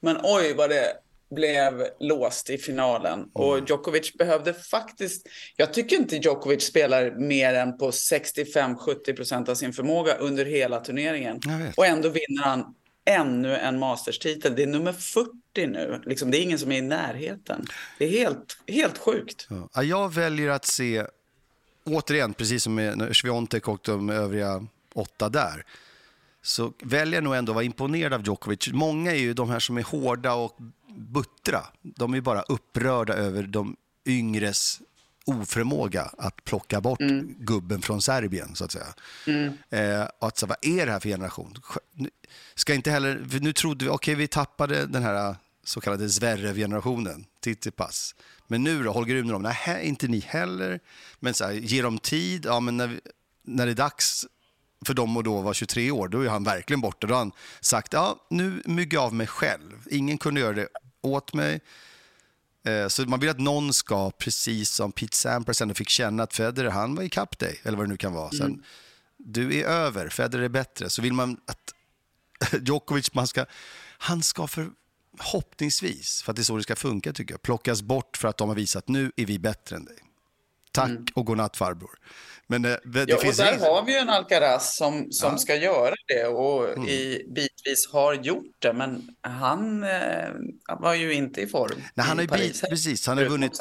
Men 0.00 0.16
oj 0.22 0.54
vad 0.54 0.70
det 0.70 0.96
blev 1.30 1.86
låst 2.00 2.50
i 2.50 2.58
finalen. 2.58 3.30
Och 3.32 3.52
mm. 3.52 3.64
Djokovic 3.68 4.12
behövde 4.12 4.54
faktiskt... 4.54 5.26
Jag 5.56 5.74
tycker 5.74 5.96
inte 5.96 6.16
Djokovic 6.16 6.66
spelar 6.66 7.10
mer 7.10 7.54
än 7.54 7.78
på 7.78 7.90
65-70 7.90 9.16
procent 9.16 9.48
av 9.48 9.54
sin 9.54 9.72
förmåga 9.72 10.14
under 10.14 10.44
hela 10.44 10.80
turneringen. 10.80 11.40
Och 11.76 11.86
ändå 11.86 12.08
vinner 12.08 12.42
han 12.42 12.74
ännu 13.04 13.56
en 13.56 13.78
masterstitel. 13.78 14.54
Det 14.56 14.62
är 14.62 14.66
nummer 14.66 14.92
40 14.92 15.30
nu. 15.54 16.02
Liksom, 16.06 16.30
det 16.30 16.38
är 16.38 16.42
ingen 16.42 16.58
som 16.58 16.72
är 16.72 16.78
i 16.78 16.82
närheten. 16.82 17.66
Det 17.98 18.04
är 18.04 18.10
helt, 18.10 18.58
helt 18.66 18.98
sjukt. 18.98 19.48
Ja. 19.74 19.82
Jag 19.82 20.14
väljer 20.14 20.48
att 20.48 20.64
se, 20.64 21.04
återigen, 21.84 22.34
precis 22.34 22.62
som 22.62 22.74
med 22.74 23.16
Sviontek 23.16 23.68
och 23.68 23.80
de 23.82 24.10
övriga 24.10 24.66
åtta 24.94 25.28
där, 25.28 25.64
så 26.42 26.72
väljer 26.82 27.14
jag 27.14 27.24
nog 27.24 27.34
ändå 27.34 27.52
att 27.52 27.54
vara 27.54 27.64
imponerad 27.64 28.12
av 28.14 28.22
Djokovic. 28.22 28.68
Många 28.72 29.12
är 29.12 29.18
ju 29.18 29.34
de 29.34 29.50
här 29.50 29.58
som 29.58 29.78
är 29.78 29.82
hårda 29.82 30.34
och 30.34 30.56
buttra. 30.96 31.66
De 31.82 32.14
är 32.14 32.20
bara 32.20 32.42
upprörda 32.42 33.14
över 33.14 33.42
de 33.42 33.76
yngres 34.06 34.80
oförmåga 35.28 36.02
att 36.18 36.44
plocka 36.44 36.80
bort 36.80 37.00
mm. 37.00 37.34
gubben 37.38 37.82
från 37.82 38.02
Serbien, 38.02 38.54
så 38.54 38.64
att 38.64 38.72
säga. 38.72 38.94
Mm. 39.26 39.52
Eh, 39.70 40.08
att, 40.20 40.38
så, 40.38 40.46
vad 40.46 40.56
är 40.62 40.86
det 40.86 40.92
här 40.92 41.00
för 41.00 41.08
generation? 41.08 41.54
Ska 42.54 42.74
inte 42.74 42.90
heller, 42.90 43.26
nu 43.40 43.52
trodde 43.52 43.84
vi, 43.84 43.90
okej, 43.90 44.12
okay, 44.12 44.14
vi 44.14 44.28
tappade 44.28 44.86
den 44.86 45.02
här 45.02 45.36
så 45.64 45.80
kallade 45.80 46.10
Zverev-generationen, 46.10 47.24
Tsitsipas. 47.40 48.14
Men 48.46 48.64
nu 48.64 48.82
då, 48.82 48.92
Holger 48.92 49.14
Rune, 49.14 49.38
nej, 49.38 49.86
inte 49.86 50.08
ni 50.08 50.18
heller. 50.18 50.80
Men 51.20 51.34
så 51.34 51.44
här, 51.44 51.52
ge 51.52 51.82
dem 51.82 51.98
tid, 51.98 52.46
ja, 52.46 52.60
men 52.60 52.76
när, 52.76 53.00
när 53.42 53.66
det 53.66 53.72
är 53.72 53.76
dags 53.76 54.26
för 54.86 54.94
dem 54.94 55.16
att 55.16 55.24
då 55.24 55.40
vara 55.40 55.54
23 55.54 55.90
år, 55.90 56.08
då 56.08 56.20
är 56.20 56.28
han 56.28 56.44
verkligen 56.44 56.80
borta. 56.80 57.06
Då 57.06 57.14
har 57.14 57.18
han 57.18 57.32
sagt, 57.60 57.92
ja, 57.92 58.26
nu 58.30 58.62
myggar 58.64 58.98
jag 58.98 59.04
av 59.04 59.14
mig 59.14 59.26
själv. 59.26 59.86
Ingen 59.90 60.18
kunde 60.18 60.40
göra 60.40 60.52
det 60.52 60.68
åt 61.00 61.34
mig. 61.34 61.60
Eh, 62.64 62.88
så 62.88 63.02
man 63.02 63.20
vill 63.20 63.30
att 63.30 63.38
någon 63.38 63.72
ska, 63.72 64.10
precis 64.10 64.70
som 64.70 64.92
Pete 64.92 65.16
Sampras 65.16 65.62
ändå 65.62 65.74
fick 65.74 65.88
känna 65.88 66.22
att 66.22 66.34
Federer, 66.34 66.70
han 66.70 66.94
var 66.94 67.02
ikapp 67.02 67.38
dig, 67.38 67.60
eller 67.62 67.78
vad 67.78 67.86
det 67.86 67.90
nu 67.90 67.96
kan 67.96 68.12
vara. 68.12 68.30
Sen, 68.30 68.46
mm. 68.46 68.62
Du 69.16 69.58
är 69.58 69.64
över, 69.64 70.08
Federer 70.08 70.42
är 70.42 70.48
bättre. 70.48 70.90
Så 70.90 71.02
vill 71.02 71.12
man 71.12 71.40
att 71.46 71.74
Djokovic, 72.66 73.14
man 73.14 73.26
ska, 73.26 73.46
han 73.98 74.22
ska 74.22 74.46
förhoppningsvis, 74.46 76.22
för 76.22 76.32
att 76.32 76.36
det 76.36 76.42
är 76.42 76.44
så 76.44 76.56
det 76.56 76.62
ska 76.62 76.76
funka 76.76 77.12
tycker 77.12 77.34
jag, 77.34 77.42
plockas 77.42 77.82
bort 77.82 78.16
för 78.16 78.28
att 78.28 78.36
de 78.36 78.48
har 78.48 78.56
visat 78.56 78.88
nu 78.88 79.12
är 79.16 79.26
vi 79.26 79.38
bättre 79.38 79.76
än 79.76 79.84
dig. 79.84 79.98
Tack 80.72 80.90
mm. 80.90 81.04
och 81.14 81.26
godnatt 81.26 81.56
farbror. 81.56 81.98
Men 82.46 82.62
det, 82.62 82.80
det, 82.84 83.04
ja, 83.08 83.18
finns 83.18 83.38
och 83.38 83.44
där 83.44 83.58
har 83.58 83.84
vi 83.84 83.92
ju 83.92 83.98
en 83.98 84.08
Alcaraz 84.08 84.76
som, 84.76 85.12
som 85.12 85.32
ja. 85.32 85.38
ska 85.38 85.56
göra 85.56 85.94
det 86.08 86.26
och 86.26 86.68
mm. 86.68 86.88
i, 86.88 87.24
bitvis 87.34 87.88
har 87.92 88.14
gjort 88.14 88.56
det. 88.58 88.72
Men 88.72 89.16
han 89.20 89.84
eh, 89.84 90.78
var 90.78 90.94
ju 90.94 91.12
inte 91.12 91.40
i 91.40 91.46
form 91.46 91.82
Nej, 91.94 92.06
han 92.06 92.18
har. 92.18 92.38
Bit, 92.38 92.62
precis, 92.68 93.06
han 93.06 93.18
har 93.18 93.24
vunnit. 93.24 93.58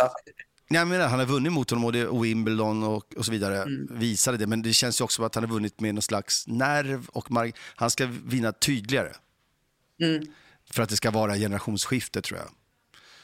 Nej, 0.69 0.85
menar, 0.85 1.07
han 1.07 1.19
har 1.19 1.25
vunnit 1.25 1.53
mot 1.53 1.69
honom 1.69 1.85
och, 1.85 1.93
det, 1.93 2.07
och 2.07 2.25
Wimbledon 2.25 2.83
och, 2.83 3.13
och 3.17 3.25
så 3.25 3.31
vidare 3.31 3.61
mm. 3.61 3.87
visade 3.91 4.37
det. 4.37 4.47
Men 4.47 4.61
det 4.61 4.73
känns 4.73 5.01
ju 5.01 5.03
också 5.03 5.15
som 5.15 5.25
att 5.25 5.35
han 5.35 5.43
har 5.43 5.51
vunnit 5.51 5.79
med 5.79 5.95
någon 5.95 6.01
slags 6.01 6.47
nerv 6.47 7.07
och 7.07 7.27
Han 7.75 7.89
ska 7.89 8.07
vinna 8.25 8.51
tydligare. 8.51 9.11
Mm. 10.01 10.25
För 10.71 10.83
att 10.83 10.89
det 10.89 10.95
ska 10.97 11.11
vara 11.11 11.35
generationsskifte 11.35 12.21
tror 12.21 12.39
jag. 12.39 12.49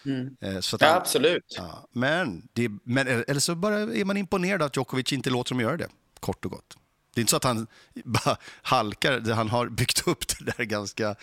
Mm. 0.06 0.38
Eh, 0.42 0.60
så 0.60 0.78
ja, 0.80 0.88
han, 0.88 0.98
absolut. 0.98 1.54
Ja, 1.58 1.90
men, 1.92 2.48
det, 2.54 2.72
men 2.84 3.08
eller 3.08 3.40
så 3.40 3.56
bara 3.56 3.80
är 3.80 4.06
man 4.06 4.18
imponerad 4.18 4.62
att 4.62 4.78
Djokovic 4.78 5.14
inte 5.14 5.30
låter 5.30 5.52
dem 5.52 5.60
göra 5.60 5.78
det, 5.78 5.88
kort 6.20 6.46
och 6.46 6.52
gott. 6.52 6.78
Det 7.14 7.20
är 7.20 7.22
inte 7.22 7.32
så 7.32 7.38
att 7.38 7.44
han 7.44 7.68
bara 8.04 8.38
halkar, 8.62 9.32
han 9.34 9.50
har 9.50 9.68
byggt 9.68 10.08
upp 10.08 10.28
det 10.28 10.52
där 10.58 10.64
ganska... 10.64 11.16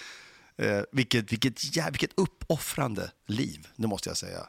Eh, 0.56 0.80
vilket, 0.92 1.32
vilket, 1.32 1.76
ja, 1.76 1.86
vilket 1.90 2.10
uppoffrande 2.14 3.10
liv, 3.26 3.68
det 3.76 3.86
måste 3.86 4.10
jag 4.10 4.16
säga. 4.16 4.46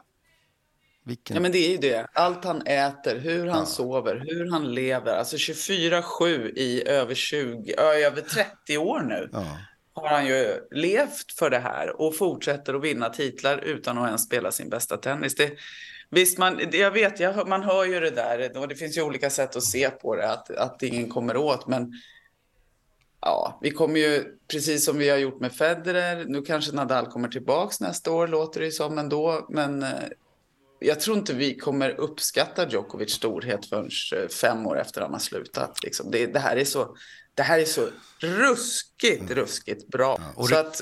Vilken... 1.04 1.36
Ja, 1.36 1.42
men 1.42 1.52
det 1.52 1.58
är 1.58 1.72
ju 1.72 1.78
det. 1.78 2.08
Allt 2.14 2.44
han 2.44 2.62
äter, 2.62 3.20
hur 3.20 3.48
han 3.48 3.60
ja. 3.60 3.66
sover, 3.66 4.24
hur 4.28 4.52
han 4.52 4.74
lever. 4.74 5.18
Alltså 5.18 5.36
24-7 5.36 6.52
i 6.56 6.88
över, 6.88 7.16
20, 7.16 7.74
över 7.78 8.22
30 8.22 8.78
år 8.78 9.02
nu. 9.02 9.30
Ja 9.34 9.58
har 9.94 10.08
han 10.08 10.28
ju 10.28 10.68
levt 10.72 11.32
för 11.32 11.50
det 11.50 11.60
här 11.60 12.02
och 12.02 12.18
fortsätter 12.18 12.74
att 12.74 12.84
vinna 12.84 13.10
titlar 13.10 13.58
utan 13.58 13.98
att 13.98 14.08
ens 14.08 14.24
spela 14.24 14.52
sin 14.52 14.70
bästa 14.70 14.98
tennis. 14.98 15.36
Det, 15.36 15.52
visst, 16.10 16.38
man, 16.38 16.60
jag 16.72 16.92
vet, 16.92 17.20
jag, 17.20 17.48
man 17.48 17.64
hör 17.64 17.86
ju 17.86 18.00
det 18.00 18.12
där 18.12 18.58
och 18.58 18.68
det 18.68 18.76
finns 18.76 18.98
ju 18.98 19.02
olika 19.02 19.30
sätt 19.30 19.56
att 19.56 19.64
se 19.64 19.90
på 19.90 20.16
det, 20.16 20.32
att, 20.32 20.52
att 20.52 20.84
ingen 20.84 21.10
kommer 21.10 21.38
åt. 21.38 21.68
Men 21.68 21.94
ja, 23.22 23.60
vi 23.62 23.72
kommer 23.72 24.00
ju, 24.00 24.24
precis 24.52 24.86
som 24.86 24.98
vi 24.98 25.10
har 25.10 25.18
gjort 25.18 25.40
med 25.40 25.54
Federer, 25.54 26.26
nu 26.28 26.42
kanske 26.42 26.76
Nadal 26.76 27.06
kommer 27.06 27.28
tillbaks 27.28 27.80
nästa 27.80 28.12
år, 28.12 28.28
låter 28.28 28.62
det 28.62 28.72
som 28.72 28.98
ändå. 28.98 29.48
Men 29.50 29.84
eh, 29.84 29.90
jag 30.84 31.00
tror 31.00 31.18
inte 31.18 31.34
vi 31.34 31.58
kommer 31.58 31.90
uppskatta 31.90 32.70
Djokovic 32.70 33.14
storhet 33.14 33.66
förrän 33.66 33.90
eh, 34.16 34.28
fem 34.30 34.68
år 34.68 34.80
efter 34.80 35.02
han 35.02 35.12
har 35.12 35.20
slutat. 35.20 35.84
Liksom. 35.84 36.12
Det, 36.12 36.26
det, 36.26 36.40
här 36.40 36.58
är 36.58 36.66
så, 36.66 36.96
det 37.36 37.44
här 37.44 37.60
är 37.60 37.66
så 37.66 37.88
ruskigt, 38.20 39.22
mm. 39.22 39.36
ruskigt 39.36 39.88
bra. 39.88 40.20
Ja, 40.38 40.44
så 40.48 40.56
att 40.56 40.82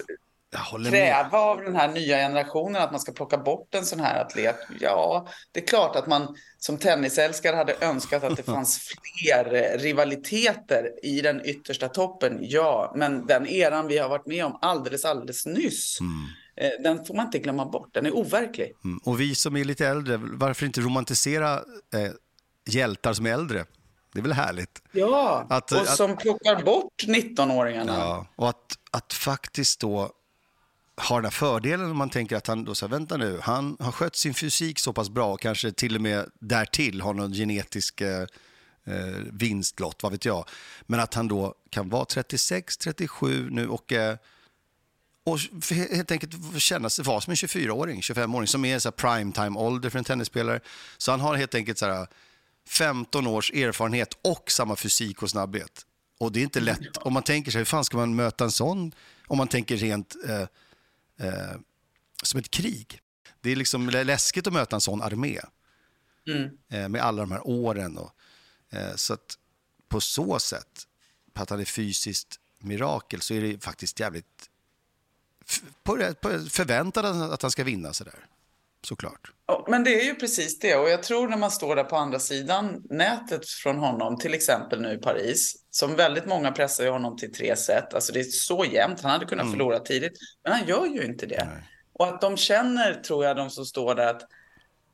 kräva 0.89 1.29
med. 1.29 1.33
av 1.33 1.62
den 1.62 1.75
här 1.75 1.88
nya 1.88 2.17
generationen 2.17 2.81
att 2.81 2.91
man 2.91 2.99
ska 2.99 3.12
plocka 3.12 3.38
bort 3.38 3.75
en 3.75 3.85
sån 3.85 3.99
här 3.99 4.21
atlet. 4.21 4.55
Ja, 4.79 5.27
det 5.51 5.59
är 5.59 5.67
klart 5.67 5.95
att 5.95 6.07
man 6.07 6.35
som 6.57 6.77
tennisälskare 6.77 7.55
hade 7.55 7.75
önskat 7.81 8.23
att 8.23 8.38
det 8.38 8.43
fanns 8.55 8.79
fler 8.79 9.77
rivaliteter 9.77 10.91
i 11.03 11.21
den 11.21 11.45
yttersta 11.45 11.89
toppen. 11.89 12.38
Ja, 12.41 12.93
men 12.95 13.25
den 13.25 13.47
eran 13.47 13.88
vi 13.88 13.97
har 13.97 14.09
varit 14.09 14.27
med 14.27 14.45
om 14.45 14.59
alldeles, 14.62 15.05
alldeles 15.05 15.45
nyss. 15.45 15.99
Mm. 15.99 16.27
Eh, 16.60 16.69
den 16.84 17.06
får 17.06 17.13
man 17.13 17.26
inte 17.26 17.39
glömma 17.39 17.65
bort. 17.65 17.93
Den 17.93 18.06
är 18.06 18.15
overklig. 18.15 18.74
Mm. 18.84 19.00
Och 19.04 19.22
vi 19.22 19.36
som 19.36 19.56
är 19.56 19.63
lite 19.63 19.88
äldre, 19.88 20.17
varför 20.17 20.65
inte 20.65 20.82
romantisera 20.82 21.54
eh, 21.93 22.12
hjältar 22.65 23.13
som 23.13 23.26
är 23.26 23.34
äldre? 23.34 23.65
Det 24.13 24.19
är 24.19 24.24
väl 24.24 24.34
härligt? 24.34 24.82
Ja, 24.91 25.45
att, 25.50 25.72
och 25.72 25.88
som 25.88 26.12
att, 26.12 26.19
plockar 26.19 26.63
bort 26.63 27.04
19-åringarna. 27.08 27.93
Ja, 27.98 28.28
och 28.36 28.50
att, 28.50 28.78
att 28.91 29.13
faktiskt 29.13 29.80
då 29.80 30.12
ha 31.10 31.15
den 31.15 31.26
här 31.26 31.32
fördelen 31.32 31.91
om 31.91 31.98
man 31.98 32.10
tänker 32.10 32.36
att 32.36 32.48
han 32.48 32.65
då 32.65 32.76
säger, 32.76 32.91
vänta 32.91 33.17
nu, 33.17 33.39
han 33.41 33.78
har 33.80 33.91
skött 33.91 34.15
sin 34.15 34.34
fysik 34.34 34.80
så 34.80 34.93
pass 34.93 35.10
bra, 35.10 35.38
kanske 35.38 35.72
till 35.72 35.95
och 35.95 36.02
med 36.02 36.26
därtill 36.39 37.02
har 37.02 37.13
någon 37.13 37.34
genetisk 37.34 38.02
eh, 38.02 38.22
eh 38.86 39.17
vinstlott, 39.32 40.04
vad 40.04 40.12
vet 40.12 40.26
jag. 40.26 40.45
Men 40.82 41.00
att 41.00 41.13
han 41.13 41.28
då 41.28 41.56
kan 41.69 41.89
vara 41.89 42.06
36, 42.06 42.78
37 42.78 43.50
nu 43.50 43.67
och 43.67 43.93
eh, 43.93 44.15
och 45.23 45.39
helt 45.69 46.12
enkelt 46.12 46.62
känna 46.62 46.89
sig 46.89 47.05
vara 47.05 47.21
som 47.21 47.32
en 47.32 47.36
24-åring, 47.36 48.01
25-åring 48.01 48.47
som 48.47 48.65
är 48.65 48.79
så 48.79 48.91
prime 48.91 49.32
time 49.32 49.60
ålder 49.60 49.89
för 49.89 49.99
en 49.99 50.05
tennisspelare. 50.05 50.60
Så 50.97 51.12
han 51.12 51.19
har 51.19 51.36
helt 51.36 51.55
enkelt 51.55 51.77
så 51.77 51.86
här 51.86 52.08
15 52.67 53.27
års 53.27 53.51
erfarenhet 53.51 54.17
och 54.21 54.51
samma 54.51 54.75
fysik 54.75 55.23
och 55.23 55.29
snabbhet. 55.29 55.86
Och 56.19 56.32
det 56.32 56.39
är 56.39 56.43
inte 56.43 56.60
lätt. 56.60 56.97
Om 56.97 57.13
man 57.13 57.23
tänker 57.23 57.51
sig, 57.51 57.60
hur 57.60 57.65
fan 57.65 57.86
ska 57.86 57.97
man 57.97 58.15
möta 58.15 58.43
en 58.43 58.51
sån? 58.51 58.91
Om 59.27 59.38
man 59.38 59.47
tänker 59.47 59.77
rent 59.77 60.15
eh, 60.27 60.41
eh, 61.27 61.58
som 62.23 62.39
ett 62.39 62.51
krig. 62.51 62.99
Det 63.41 63.51
är 63.51 63.55
liksom 63.55 63.89
läskigt 63.89 64.47
att 64.47 64.53
möta 64.53 64.75
en 64.75 64.82
sån 64.82 65.01
armé. 65.01 65.39
Mm. 66.27 66.58
Eh, 66.69 66.89
med 66.89 67.01
alla 67.01 67.21
de 67.21 67.32
här 67.32 67.47
åren. 67.47 67.97
Och, 67.97 68.12
eh, 68.69 68.95
så 68.95 69.13
att 69.13 69.38
på 69.88 70.01
så 70.01 70.39
sätt, 70.39 70.88
på 71.34 71.41
att 71.41 71.49
han 71.49 71.60
är 71.60 71.65
fysiskt 71.65 72.39
mirakel, 72.60 73.21
så 73.21 73.34
är 73.34 73.41
det 73.41 73.63
faktiskt 73.63 73.99
jävligt 73.99 74.49
på, 75.83 76.13
på, 76.21 76.29
förväntat 76.49 77.05
att 77.05 77.41
han 77.41 77.51
ska 77.51 77.63
vinna 77.63 77.93
sådär 77.93 78.25
såklart. 78.81 79.31
men 79.67 79.83
det 79.83 80.01
är 80.01 80.05
ju 80.05 80.15
precis 80.15 80.59
det. 80.59 80.75
Och 80.75 80.89
jag 80.89 81.03
tror 81.03 81.27
när 81.27 81.38
man 81.38 81.51
står 81.51 81.75
där 81.75 81.83
på 81.83 81.95
andra 81.95 82.19
sidan 82.19 82.83
nätet 82.89 83.49
från 83.49 83.77
honom, 83.77 84.17
till 84.17 84.33
exempel 84.33 84.81
nu 84.81 84.93
i 84.93 84.97
Paris, 84.97 85.55
som 85.71 85.95
väldigt 85.95 86.25
många 86.25 86.51
pressar 86.51 86.83
ju 86.83 86.89
honom 86.89 87.17
till 87.17 87.33
tre 87.33 87.55
set. 87.55 87.93
Alltså 87.93 88.13
det 88.13 88.19
är 88.19 88.23
så 88.23 88.65
jämnt. 88.65 89.01
Han 89.01 89.12
hade 89.12 89.25
kunnat 89.25 89.43
mm. 89.43 89.53
förlora 89.53 89.79
tidigt, 89.79 90.13
men 90.43 90.53
han 90.53 90.67
gör 90.67 90.85
ju 90.85 91.05
inte 91.05 91.25
det. 91.25 91.45
Nej. 91.45 91.63
Och 91.93 92.07
att 92.07 92.21
de 92.21 92.38
känner, 92.38 92.93
tror 92.93 93.25
jag, 93.25 93.38
de 93.38 93.49
som 93.49 93.65
står 93.65 93.95
där 93.95 94.07
att 94.07 94.21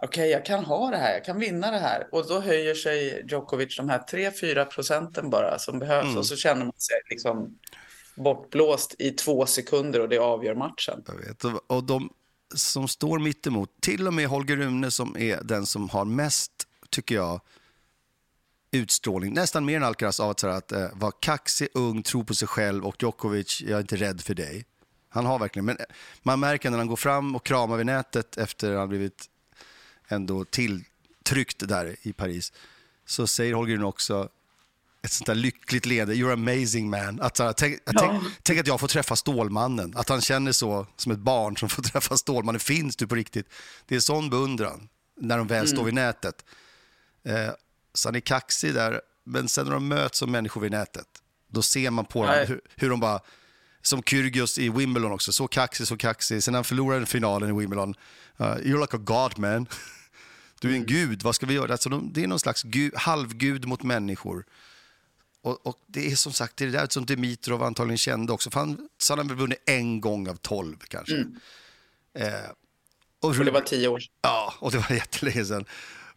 okej, 0.04 0.08
okay, 0.08 0.28
jag 0.28 0.46
kan 0.46 0.66
ha 0.66 0.90
det 0.90 0.98
här, 0.98 1.14
jag 1.14 1.26
kan 1.26 1.40
vinna 1.40 1.72
det 1.72 1.80
här. 1.80 2.08
Och 2.12 2.28
då 2.28 2.40
höjer 2.40 2.76
sig 2.76 3.26
Djokovic 3.30 3.78
de 3.78 3.90
här 3.90 4.00
3-4 4.00 4.66
procenten 4.66 5.30
bara 5.30 5.60
som 5.60 5.80
behövs. 5.80 6.06
Mm. 6.06 6.18
Och 6.18 6.26
så 6.26 6.36
känner 6.36 6.66
man 6.66 6.80
sig 6.80 7.02
liksom 7.10 7.60
bortblåst 8.16 8.96
i 9.00 9.12
två 9.12 9.46
sekunder 9.46 10.00
och 10.00 10.10
det 10.10 10.18
avgör 10.18 10.56
matchen. 10.56 11.04
Jag 11.08 11.16
vet. 11.16 11.44
Och 11.68 11.84
de 11.84 12.10
som 12.56 12.88
står 12.88 13.20
mitt 13.20 13.48
emot, 13.48 13.70
till 13.82 14.08
och 14.08 14.14
med 14.14 14.28
Holger 14.28 14.56
Rune 14.56 14.92
som 14.92 15.18
är 15.18 15.44
den 15.44 15.66
som 15.66 15.90
har 15.90 16.06
mest, 16.06 16.52
tycker 16.90 17.16
jag, 17.16 17.42
utstrålning, 18.72 19.34
nästan 19.34 19.66
mer 19.66 19.78
än 19.78 19.84
Alcaraz 19.84 20.20
av 20.20 20.30
att, 20.30 20.40
så 20.40 20.48
att 20.48 20.72
eh, 20.72 20.88
vara 20.94 21.12
kaxig, 21.12 21.68
ung, 21.74 22.04
tro 22.04 22.24
på 22.24 22.36
sig 22.36 22.48
själv 22.48 22.86
och 22.86 22.96
Djokovic, 23.04 23.62
jag 23.62 23.78
är 23.78 23.82
inte 23.82 23.96
rädd 23.96 24.22
för 24.22 24.34
dig. 24.34 24.66
Han 25.10 25.26
har 25.26 25.40
verkligen, 25.40 25.66
men 25.66 25.78
eh, 25.78 25.86
man 26.24 26.40
märker 26.40 26.70
när 26.70 26.78
han 26.78 26.88
går 26.88 26.96
fram 26.96 27.36
och 27.36 27.46
kramar 27.46 27.78
vid 27.78 27.86
nätet 27.86 28.38
efter 28.38 28.72
att 28.72 28.80
han 28.80 28.90
blivit 28.90 29.30
ändå 30.08 30.46
tilltryckt 30.46 31.68
där 31.68 31.96
i 32.02 32.14
Paris, 32.14 32.54
så 33.06 33.28
säger 33.28 33.54
Holger 33.54 33.76
Rune 33.76 33.86
också, 33.86 34.30
ett 35.06 35.12
sånt 35.12 35.26
där 35.26 35.36
lyckligt 35.36 35.86
leende, 35.86 36.14
you're 36.14 36.34
amazing 36.34 36.90
man. 36.90 37.22
Att, 37.22 37.40
här, 37.40 37.54
tänk, 37.54 37.80
ja. 37.86 37.92
tänk, 38.00 38.24
tänk, 38.44 38.60
att 38.60 38.68
jag 38.68 38.80
får 38.80 38.88
träffa 38.88 39.16
Stålmannen, 39.16 39.94
att 39.96 40.10
han 40.10 40.22
känner 40.22 40.52
så 40.52 40.88
som 40.96 41.12
ett 41.12 41.20
barn 41.20 41.58
som 41.58 41.70
får 41.70 41.84
träffa 41.92 42.18
Stålmannen. 42.18 42.60
Finns 42.60 42.96
du 42.96 43.08
på 43.08 43.16
riktigt? 43.16 43.50
Det 43.86 43.96
är 43.96 44.00
sån 44.00 44.30
beundran 44.30 44.90
när 45.20 45.38
de 45.38 45.48
väl 45.48 45.58
mm. 45.58 45.68
står 45.68 45.84
vid 45.84 45.94
nätet. 45.94 46.46
Eh, 47.26 47.50
så 47.94 48.08
han 48.08 48.16
är 48.16 48.20
kaxig 48.20 48.74
där, 48.74 49.02
men 49.24 49.50
sen 49.50 49.66
när 49.66 49.74
de 49.74 49.88
möts 49.88 50.20
som 50.20 50.32
människor 50.32 50.62
vid 50.62 50.72
nätet, 50.72 51.08
då 51.52 51.62
ser 51.62 51.90
man 51.90 52.06
på 52.06 52.26
dem 52.26 52.46
hur, 52.48 52.62
hur 52.76 52.90
de 52.90 53.00
bara 53.00 53.20
som 53.82 54.04
Kyrgios 54.04 54.58
i 54.58 54.70
Wimbledon 54.70 55.12
också. 55.12 55.34
Så 55.34 55.48
kaxig, 55.48 55.88
så 55.88 55.98
kaxig. 55.98 56.44
Sen 56.44 56.52
när 56.52 56.58
han 56.58 56.64
förlorade 56.64 57.06
finalen 57.06 57.50
i 57.50 57.60
Wimbledon, 57.60 57.96
uh, 58.40 58.46
you're 58.46 58.82
like 58.82 58.96
a 58.96 59.00
god 59.00 59.40
man. 59.40 59.68
Du 60.60 60.68
är 60.68 60.72
en 60.72 60.78
mm. 60.78 60.88
gud, 60.88 61.24
vad 61.24 61.36
ska 61.36 61.46
vi 61.46 61.54
göra? 61.54 61.72
Alltså, 61.72 61.90
det 61.90 62.24
är 62.24 62.28
någon 62.28 62.40
slags 62.40 62.64
gud, 62.64 62.96
halvgud 62.96 63.66
mot 63.66 63.84
människor. 63.84 64.46
Och, 65.46 65.68
och, 65.68 65.76
det 65.88 66.12
är 66.12 66.16
som 66.16 66.34
sagt 66.34 66.58
det 66.58 66.66
där 66.66 66.88
som 66.90 67.06
Dimitrov 67.06 67.64
antagligen 67.64 67.98
kände 67.98 68.34
också. 68.34 68.50
För 68.52 68.60
han, 68.60 68.90
han 69.10 69.18
har 69.18 69.26
väl 69.26 69.38
vunnit 69.38 69.60
en 69.66 70.02
gång 70.02 70.30
av 70.30 70.36
tolv 70.36 70.78
kanske. 70.88 71.16
Mm. 71.16 71.36
Eh, 72.18 72.50
och, 73.22 73.30
och, 73.30 73.46
det 73.46 73.52
var 73.52 73.62
tio 73.62 73.88
år 73.88 74.00
sedan. 74.00 74.14
Ja, 74.22 74.54
och 74.60 74.72
det 74.72 74.78
var 74.78 74.92
jättelänge 74.96 75.46
sedan. 75.46 75.66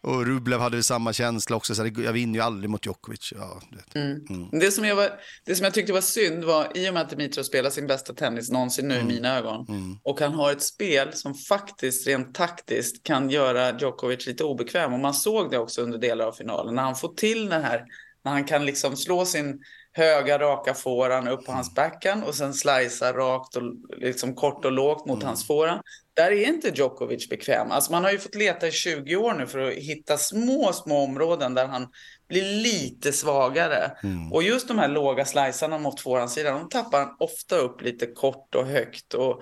Och 0.01 0.25
Rublev 0.25 0.59
hade 0.59 0.83
samma 0.83 1.13
känsla 1.13 1.55
också, 1.55 1.75
så 1.75 1.85
jag 1.85 2.13
vinner 2.13 2.33
ju 2.33 2.45
aldrig 2.45 2.69
mot 2.69 2.85
Djokovic. 2.85 3.33
Ja, 3.35 3.61
mm. 3.93 4.25
Mm. 4.29 4.59
Det, 4.59 4.71
som 4.71 4.85
jag 4.85 4.95
var, 4.95 5.09
det 5.45 5.55
som 5.55 5.63
jag 5.63 5.73
tyckte 5.73 5.93
var 5.93 6.01
synd 6.01 6.43
var, 6.43 6.77
i 6.77 6.89
och 6.89 6.93
med 6.93 7.03
att 7.03 7.09
Dimitrov 7.09 7.43
spelar 7.43 7.69
sin 7.69 7.87
bästa 7.87 8.13
tennis 8.13 8.49
någonsin 8.49 8.87
nu 8.87 8.95
mm. 8.95 9.09
i 9.09 9.13
mina 9.13 9.37
ögon, 9.37 9.65
mm. 9.69 9.99
och 10.03 10.19
han 10.19 10.33
har 10.33 10.51
ett 10.51 10.63
spel 10.63 11.13
som 11.13 11.33
faktiskt 11.33 12.07
rent 12.07 12.35
taktiskt 12.35 13.03
kan 13.03 13.29
göra 13.29 13.79
Djokovic 13.79 14.27
lite 14.27 14.43
obekväm. 14.43 14.93
Och 14.93 14.99
man 14.99 15.13
såg 15.13 15.51
det 15.51 15.57
också 15.57 15.81
under 15.81 15.97
delar 15.97 16.25
av 16.25 16.31
finalen, 16.31 16.75
när 16.75 16.83
han 16.83 16.95
får 16.95 17.13
till 17.13 17.49
den 17.49 17.63
här, 17.63 17.85
när 18.23 18.31
han 18.31 18.43
kan 18.43 18.65
liksom 18.65 18.95
slå 18.95 19.25
sin 19.25 19.59
höga 19.91 20.39
raka 20.39 20.73
fåran 20.73 21.27
upp 21.27 21.45
på 21.45 21.51
hans 21.51 21.75
backhand 21.75 22.23
och 22.23 22.35
sen 22.35 22.53
slicea 22.53 23.13
rakt 23.13 23.55
och 23.55 23.63
liksom 23.97 24.35
kort 24.35 24.65
och 24.65 24.71
lågt 24.71 25.05
mot 25.05 25.15
mm. 25.15 25.27
hans 25.27 25.47
fåran. 25.47 25.81
Där 26.13 26.31
är 26.31 26.47
inte 26.47 26.69
Djokovic 26.69 27.29
bekväm. 27.29 27.71
Alltså 27.71 27.91
man 27.91 28.03
har 28.03 28.11
ju 28.11 28.19
fått 28.19 28.35
leta 28.35 28.67
i 28.67 28.71
20 28.71 29.15
år 29.15 29.33
nu 29.33 29.47
för 29.47 29.59
att 29.59 29.73
hitta 29.73 30.17
små, 30.17 30.73
små 30.73 31.03
områden 31.03 31.53
där 31.53 31.67
han 31.67 31.87
blir 32.27 32.43
lite 32.43 33.13
svagare. 33.13 33.91
Mm. 34.03 34.33
Och 34.33 34.43
just 34.43 34.67
de 34.67 34.79
här 34.79 34.87
låga 34.87 35.25
slicearna 35.25 35.77
mot 35.77 36.01
forehandsidan, 36.01 36.59
de 36.59 36.69
tappar 36.69 36.99
han 36.99 37.15
ofta 37.19 37.55
upp 37.55 37.81
lite 37.81 38.05
kort 38.05 38.55
och 38.55 38.65
högt. 38.65 39.13
Och 39.13 39.41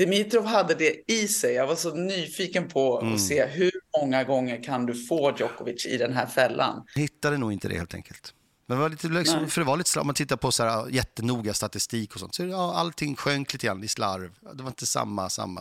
Dimitrov 0.00 0.46
hade 0.46 0.74
det 0.74 1.12
i 1.12 1.28
sig. 1.28 1.54
Jag 1.54 1.66
var 1.66 1.76
så 1.76 1.94
nyfiken 1.94 2.68
på 2.68 3.00
mm. 3.00 3.14
att 3.14 3.20
se 3.20 3.46
hur 3.46 3.72
många 4.00 4.24
gånger 4.24 4.62
kan 4.62 4.86
du 4.86 4.94
få 4.94 5.36
Djokovic 5.38 5.86
i 5.86 5.96
den 5.96 6.12
här 6.12 6.26
fällan. 6.26 6.86
Hittade 6.94 7.38
nog 7.38 7.52
inte 7.52 7.68
det 7.68 7.74
helt 7.74 7.94
enkelt. 7.94 8.34
Men 8.66 8.76
det 8.76 8.82
var 8.82 8.88
lite, 8.88 9.08
liksom, 9.08 9.50
för 9.50 9.60
det 9.60 9.66
var 9.66 9.76
lite, 9.76 10.00
om 10.00 10.06
man 10.06 10.14
tittar 10.14 10.36
på 10.36 10.52
så 10.52 10.64
här, 10.64 10.88
jättenoga 10.88 11.54
statistik 11.54 12.14
och 12.14 12.20
sånt, 12.20 12.34
så 12.34 12.46
ja, 12.46 12.74
allting 12.74 13.16
sjönk 13.16 13.52
lite 13.52 13.66
grann 13.66 13.84
i 13.84 13.88
slarv. 13.88 14.30
Det 14.54 14.62
var 14.62 14.70
inte 14.70 14.86
samma, 14.86 15.28
samma. 15.28 15.60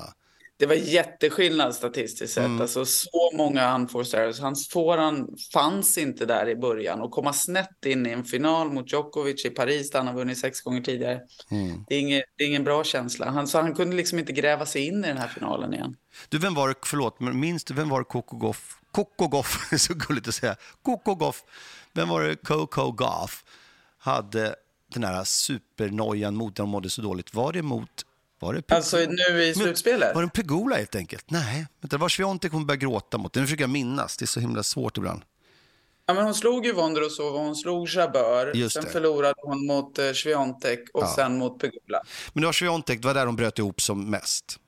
Det 0.59 0.65
var 0.65 0.75
jätteskillnad 0.75 1.75
statistiskt 1.75 2.33
sett. 2.33 2.45
Mm. 2.45 2.61
Alltså 2.61 2.85
så 2.85 3.31
många 3.33 3.75
unforced 3.75 4.19
errors. 4.19 4.39
Hans 4.39 4.69
foran 4.69 5.27
fanns 5.53 5.97
inte 5.97 6.25
där 6.25 6.49
i 6.49 6.55
början. 6.55 7.01
Och 7.01 7.11
komma 7.11 7.33
snett 7.33 7.85
in 7.85 8.05
i 8.05 8.09
en 8.09 8.23
final 8.23 8.71
mot 8.71 8.91
Djokovic 8.91 9.45
i 9.45 9.49
Paris 9.49 9.91
där 9.91 9.99
han 9.99 10.07
har 10.07 10.13
vunnit 10.13 10.37
sex 10.37 10.61
gånger 10.61 10.81
tidigare. 10.81 11.19
Mm. 11.51 11.85
Det, 11.87 11.95
är 11.95 11.99
ingen, 11.99 12.21
det 12.37 12.43
är 12.43 12.47
ingen 12.47 12.63
bra 12.63 12.83
känsla. 12.83 13.29
Han, 13.29 13.47
så 13.47 13.61
han 13.61 13.75
kunde 13.75 13.95
liksom 13.95 14.19
inte 14.19 14.33
gräva 14.33 14.65
sig 14.65 14.87
in 14.87 15.05
i 15.05 15.07
den 15.07 15.17
här 15.17 15.27
finalen 15.27 15.73
igen. 15.73 15.95
Du, 16.29 16.37
vem 16.37 16.53
var 16.53 16.67
det, 16.67 16.75
förlåt, 16.85 17.19
men 17.19 17.39
minns 17.39 17.63
du, 17.63 17.73
vem 17.73 17.89
var 17.89 17.99
det 17.99 18.05
Coco 18.05 18.37
Goff? 18.37 18.75
Coco 18.91 19.27
Goff, 19.27 19.69
så 19.77 19.93
gulligt 19.93 20.27
att 20.27 20.35
säga. 20.35 20.55
Coco 20.81 21.15
Goff 21.15 21.43
vem 21.93 22.09
var 22.09 22.23
det 22.23 22.35
Coco 22.35 22.91
Goff 22.91 23.43
hade 23.97 24.55
den 24.93 25.03
här 25.03 25.23
supernojan 25.23 26.35
mot 26.35 26.57
när 26.57 26.63
de 26.63 26.69
mådde 26.69 26.89
så 26.89 27.01
dåligt? 27.01 27.33
Var 27.33 27.53
det 27.53 27.61
mot... 27.61 28.05
Var 28.39 28.53
det 28.53 28.71
alltså 28.71 28.97
nu 28.97 29.43
i 29.43 29.53
slutspelet? 29.53 30.15
Var 30.15 30.21
det 30.21 30.29
Pegula 30.29 30.75
helt 30.75 30.95
enkelt? 30.95 31.31
Nej, 31.31 31.67
det 31.81 31.97
var 31.97 32.09
Sviontek 32.09 32.51
hon 32.51 32.65
började 32.65 32.85
gråta 32.85 33.17
mot. 33.17 33.33
Den 33.33 33.43
försöker 33.43 33.63
jag 33.63 33.69
minnas. 33.69 34.17
Det 34.17 34.25
är 34.25 34.27
så 34.27 34.39
himla 34.39 34.63
svårt 34.63 34.97
ibland. 34.97 35.21
Ja, 36.05 36.13
men 36.13 36.23
hon 36.23 36.35
slog 36.35 36.65
ju 36.65 36.73
Vondrosova, 36.73 37.39
hon 37.39 37.55
slog 37.55 37.89
Jabeur, 37.89 38.69
sen 38.69 38.85
förlorade 38.85 39.33
hon 39.37 39.65
mot 39.65 39.99
eh, 39.99 40.11
Sviontek 40.11 40.79
och 40.93 41.03
ja. 41.03 41.13
sen 41.15 41.37
mot 41.37 41.59
Pegula. 41.59 42.01
Men 42.33 42.41
det 42.41 42.45
var 42.45 42.53
Sviontek, 42.53 43.01
det 43.01 43.07
var 43.07 43.13
där 43.13 43.25
de 43.25 43.35
bröt 43.35 43.59
ihop 43.59 43.81
som 43.81 44.09
mest. 44.09 44.59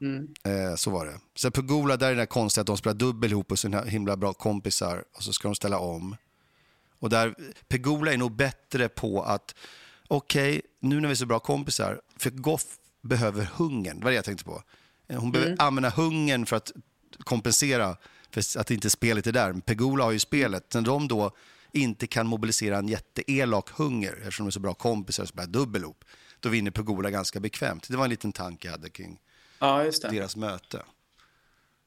Mm. 0.00 0.28
Eh, 0.44 0.74
så 0.76 0.90
var 0.90 1.06
det. 1.06 1.20
Sen 1.36 1.52
Pegula, 1.52 1.96
där 1.96 2.10
är 2.10 2.14
det 2.14 2.26
konstiga 2.26 2.60
att 2.60 2.66
de 2.66 2.76
spelar 2.76 2.94
dubbel 2.94 3.30
ihop 3.30 3.52
och 3.52 3.58
så 3.58 3.68
himla 3.68 4.16
bra 4.16 4.32
kompisar 4.32 5.04
och 5.16 5.22
så 5.22 5.32
ska 5.32 5.48
de 5.48 5.54
ställa 5.54 5.78
om. 5.78 6.16
Och 6.98 7.10
där 7.10 7.34
Pegula 7.68 8.12
är 8.12 8.16
nog 8.16 8.36
bättre 8.36 8.88
på 8.88 9.22
att, 9.22 9.54
okej, 10.08 10.58
okay, 10.58 10.62
nu 10.80 11.00
när 11.00 11.08
vi 11.08 11.12
är 11.12 11.16
så 11.16 11.26
bra 11.26 11.38
kompisar, 11.38 12.00
för 12.16 12.30
Goff 12.30 12.64
behöver 13.02 13.44
hungern, 13.54 13.98
det 13.98 14.04
var 14.04 14.10
det 14.10 14.16
jag 14.16 14.24
tänkte 14.24 14.44
på. 14.44 14.62
Hon 15.08 15.18
mm. 15.18 15.30
behöver 15.30 15.56
använda 15.58 15.90
hungern 15.90 16.46
för 16.46 16.56
att 16.56 16.72
kompensera 17.18 17.96
för 18.30 18.60
att 18.60 18.70
inte 18.70 18.90
spelet 18.90 19.26
är 19.26 19.32
där. 19.32 19.52
Pegula 19.52 20.04
har 20.04 20.12
ju 20.12 20.18
spelet. 20.18 20.74
När 20.74 20.82
de 20.82 21.08
då 21.08 21.30
inte 21.72 22.06
kan 22.06 22.26
mobilisera 22.26 22.78
en 22.78 22.88
jätteelak 22.88 23.70
hunger 23.70 24.12
eftersom 24.12 24.46
de 24.46 24.48
är 24.48 24.50
så 24.50 24.60
bra 24.60 24.74
kompisar 24.74 25.22
och 25.22 25.28
spelar 25.28 25.48
dubbelop, 25.48 26.04
då 26.40 26.48
vinner 26.48 26.70
Pegula 26.70 27.10
ganska 27.10 27.40
bekvämt. 27.40 27.88
Det 27.88 27.96
var 27.96 28.04
en 28.04 28.10
liten 28.10 28.32
tanke 28.32 28.68
jag 28.68 28.72
hade 28.72 28.90
kring 28.90 29.20
ja, 29.58 29.90
deras 30.10 30.36
möte. 30.36 30.82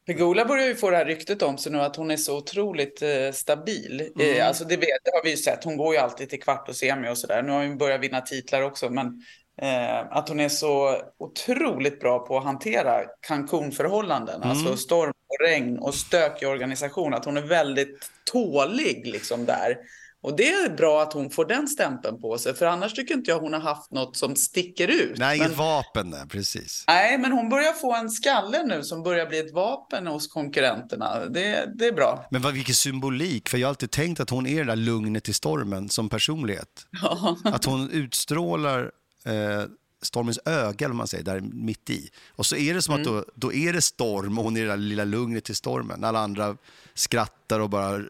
Pegula 0.06 0.46
börjar 0.46 0.68
ju 0.68 0.76
få 0.76 0.90
det 0.90 0.98
här 0.98 1.06
ryktet 1.06 1.42
om 1.42 1.58
sig 1.58 1.72
nu 1.72 1.82
att 1.82 1.96
hon 1.96 2.12
är 2.12 2.18
så 2.18 2.38
otroligt 2.38 3.02
eh, 3.02 3.32
stabil. 3.34 4.02
Eh, 4.02 4.26
mm. 4.26 4.38
Eh, 4.38 4.48
alltså 4.48 4.64
det, 4.64 4.78
vet, 4.78 4.88
det, 5.04 5.12
har 5.14 5.24
vi 5.24 5.30
ju 5.30 5.38
sett. 5.38 5.64
Hon 5.64 5.78
går 5.78 5.94
ju 5.94 6.00
alltid 6.00 6.30
till 6.30 6.42
kvart 6.42 6.70
och 6.70 6.76
semi 6.76 7.10
och 7.10 7.18
sådär. 7.18 7.44
Nu 7.44 7.52
har 7.52 7.68
hon 7.68 7.78
börjat 7.78 8.02
vinna 8.02 8.22
titlar 8.22 8.62
också. 8.62 8.90
Men 8.90 9.24
eh, 9.62 10.18
att 10.18 10.30
hon 10.30 10.40
är 10.40 10.50
så 10.50 10.98
otroligt 11.20 12.00
bra 12.00 12.20
på 12.20 12.38
att 12.38 12.44
hantera 12.44 13.02
Cancún-förhållanden. 13.28 14.36
Mm. 14.36 14.50
Alltså 14.50 14.78
storm 14.78 15.14
och 15.28 15.48
regn 15.48 15.80
och 15.80 15.96
stökig 15.96 16.48
organisation. 16.48 17.14
Att 17.14 17.26
hon 17.26 17.38
är 17.38 17.42
väldigt 17.42 18.10
tålig 18.32 19.08
liksom 19.08 19.46
där. 19.46 19.78
Och 20.26 20.36
det 20.36 20.50
är 20.50 20.70
bra 20.70 21.02
att 21.02 21.14
hon 21.14 21.30
får 21.30 21.46
den 21.46 21.68
stämpeln 21.68 22.22
på 22.22 22.38
sig, 22.38 22.54
för 22.54 22.66
annars 22.66 22.94
tycker 22.94 23.14
inte 23.14 23.32
jag 23.32 23.40
hon 23.40 23.54
har 23.54 23.60
haft 23.60 23.92
något 23.92 24.18
som 24.18 24.36
sticker 24.36 24.88
ut. 24.88 25.18
Nej, 25.18 25.38
inget 25.38 25.58
vapen 25.58 26.12
där, 26.12 26.26
precis. 26.26 26.84
Nej, 26.88 27.18
men 27.18 27.32
hon 27.32 27.50
börjar 27.50 27.74
få 27.74 27.96
en 27.96 28.10
skalle 28.10 28.64
nu 28.64 28.84
som 28.84 29.04
börjar 29.04 29.26
bli 29.26 29.40
ett 29.40 29.54
vapen 29.54 30.08
hos 30.08 30.28
konkurrenterna. 30.28 31.26
Det, 31.26 31.70
det 31.76 31.86
är 31.88 31.92
bra. 31.92 32.26
Men 32.32 32.42
vad, 32.42 32.54
vilken 32.54 32.76
symbolik, 32.76 33.50
för 33.50 33.58
jag 33.58 33.68
har 33.68 33.70
alltid 33.70 33.92
tänkt 33.92 34.20
att 34.20 34.30
hon 34.30 34.48
är 34.48 34.58
det 34.58 34.64
där 34.64 34.76
lugnet 34.76 35.30
i 35.30 35.34
stormen 35.34 35.90
som 35.90 36.10
personlighet. 36.10 36.88
Ja. 37.02 37.38
Att 37.44 37.66
hon 37.66 37.90
utstrålar 37.90 38.92
eh, 39.26 39.64
stormens 40.02 40.40
öga, 40.46 40.90
om 40.90 40.98
man 40.98 41.08
säger, 41.08 41.24
där 41.24 41.42
mitt 41.42 41.90
i. 41.90 42.10
Och 42.30 42.46
så 42.46 42.56
är 42.56 42.74
det 42.74 42.82
som 42.82 42.94
mm. 42.94 43.02
att 43.02 43.08
då, 43.08 43.32
då 43.36 43.54
är 43.54 43.74
det 43.74 43.82
storm 43.82 44.38
och 44.38 44.44
hon 44.44 44.58
är 44.58 44.62
det 44.62 44.68
där 44.68 44.78
lilla 44.78 45.04
lugnet 45.04 45.50
i 45.50 45.56
stormen. 45.56 46.04
Alla 46.04 46.20
andra 46.20 46.58
skrattar 46.94 47.60
och 47.60 47.70
bara 47.70 48.02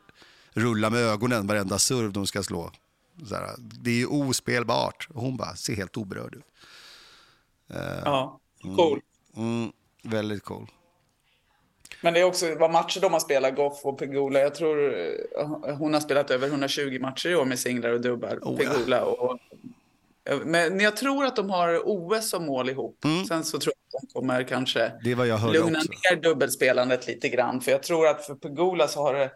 rulla 0.54 0.89
med 0.89 1.01
ögonen 1.01 1.47
varenda 1.47 1.80
serv 1.80 2.13
de 2.13 2.28
ska 2.28 2.43
slå. 2.43 2.71
Här, 3.32 3.56
det 3.58 3.89
är 3.89 3.95
ju 3.95 4.08
ospelbart. 4.08 5.08
Och 5.13 5.21
hon 5.21 5.38
bara 5.38 5.56
ser 5.56 5.75
helt 5.75 5.97
oberörd 5.97 6.36
ut. 6.36 6.45
Uh, 7.71 8.01
ja, 8.06 8.39
cool. 8.62 9.01
Mm, 9.36 9.60
mm, 9.60 9.71
väldigt 10.04 10.43
cool. 10.43 10.67
Men 12.01 12.13
det 12.13 12.19
är 12.19 12.23
också 12.23 12.56
vad 12.56 12.71
matcher 12.71 13.01
de 13.01 13.13
har 13.13 13.19
spelat, 13.19 13.56
Goff 13.56 13.86
och 13.86 13.99
Pegula. 13.99 14.39
Jag 14.39 14.56
tror 14.56 14.95
eh, 15.38 15.75
hon 15.78 15.93
har 15.93 16.01
spelat 16.01 16.32
över 16.32 16.47
120 16.47 16.99
matcher 17.01 17.30
i 17.30 17.36
år 17.36 17.45
med 17.45 17.60
singlar 17.60 17.89
och 17.89 18.01
dubbar, 18.01 18.39
oh, 18.41 18.58
Pegula. 18.58 18.97
Ja. 18.97 19.04
Och, 19.04 19.39
men 20.46 20.80
jag 20.80 20.98
tror 20.98 21.26
att 21.26 21.36
de 21.36 21.50
har 21.50 21.82
OS 21.86 22.30
som 22.30 22.46
mål 22.46 22.70
ihop. 22.70 23.06
Mm. 23.06 23.26
Sen 23.26 23.44
så 23.44 23.60
tror 23.60 23.74
jag 23.92 23.98
att 23.98 24.02
de 24.02 24.14
kommer 24.14 24.44
kanske 24.44 24.92
det 25.04 25.16
var 25.16 25.26
jag 25.26 25.54
lugna 25.54 25.80
också. 25.80 25.92
ner 25.92 26.22
dubbelspelandet 26.22 27.08
lite 27.08 27.30
grann. 27.30 27.62
För 27.62 27.72
jag 27.72 27.84
tror 27.84 28.08
att 28.08 28.26
för 28.26 28.36
Pegula 28.36 28.88
så 28.88 29.02
har 29.02 29.14
det 29.14 29.32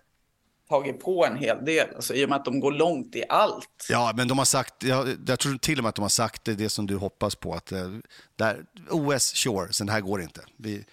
tagit 0.69 0.99
på 0.99 1.25
en 1.25 1.37
hel 1.37 1.65
del, 1.65 1.95
alltså, 1.95 2.13
i 2.13 2.25
och 2.25 2.29
med 2.29 2.35
att 2.35 2.45
de 2.45 2.59
går 2.59 2.71
långt 2.71 3.15
i 3.15 3.23
allt. 3.29 3.87
Ja, 3.89 4.13
men 4.15 4.27
de 4.27 4.37
har 4.37 4.45
sagt, 4.45 4.83
jag, 4.83 5.17
jag 5.27 5.39
tror 5.39 5.57
till 5.57 5.77
och 5.77 5.83
med 5.83 5.89
att 5.89 5.95
de 5.95 6.01
har 6.01 6.09
sagt 6.09 6.43
det, 6.43 6.53
det 6.55 6.69
som 6.69 6.87
du 6.87 6.95
hoppas 6.95 7.35
på, 7.35 7.53
att 7.53 7.71
eh, 7.71 7.89
där, 8.35 8.65
OS, 8.89 9.23
sure, 9.23 9.73
sen 9.73 9.89
här 9.89 10.01
går 10.01 10.17
det 10.17 10.23
inte. 10.23 10.41
Vi, 10.57 10.85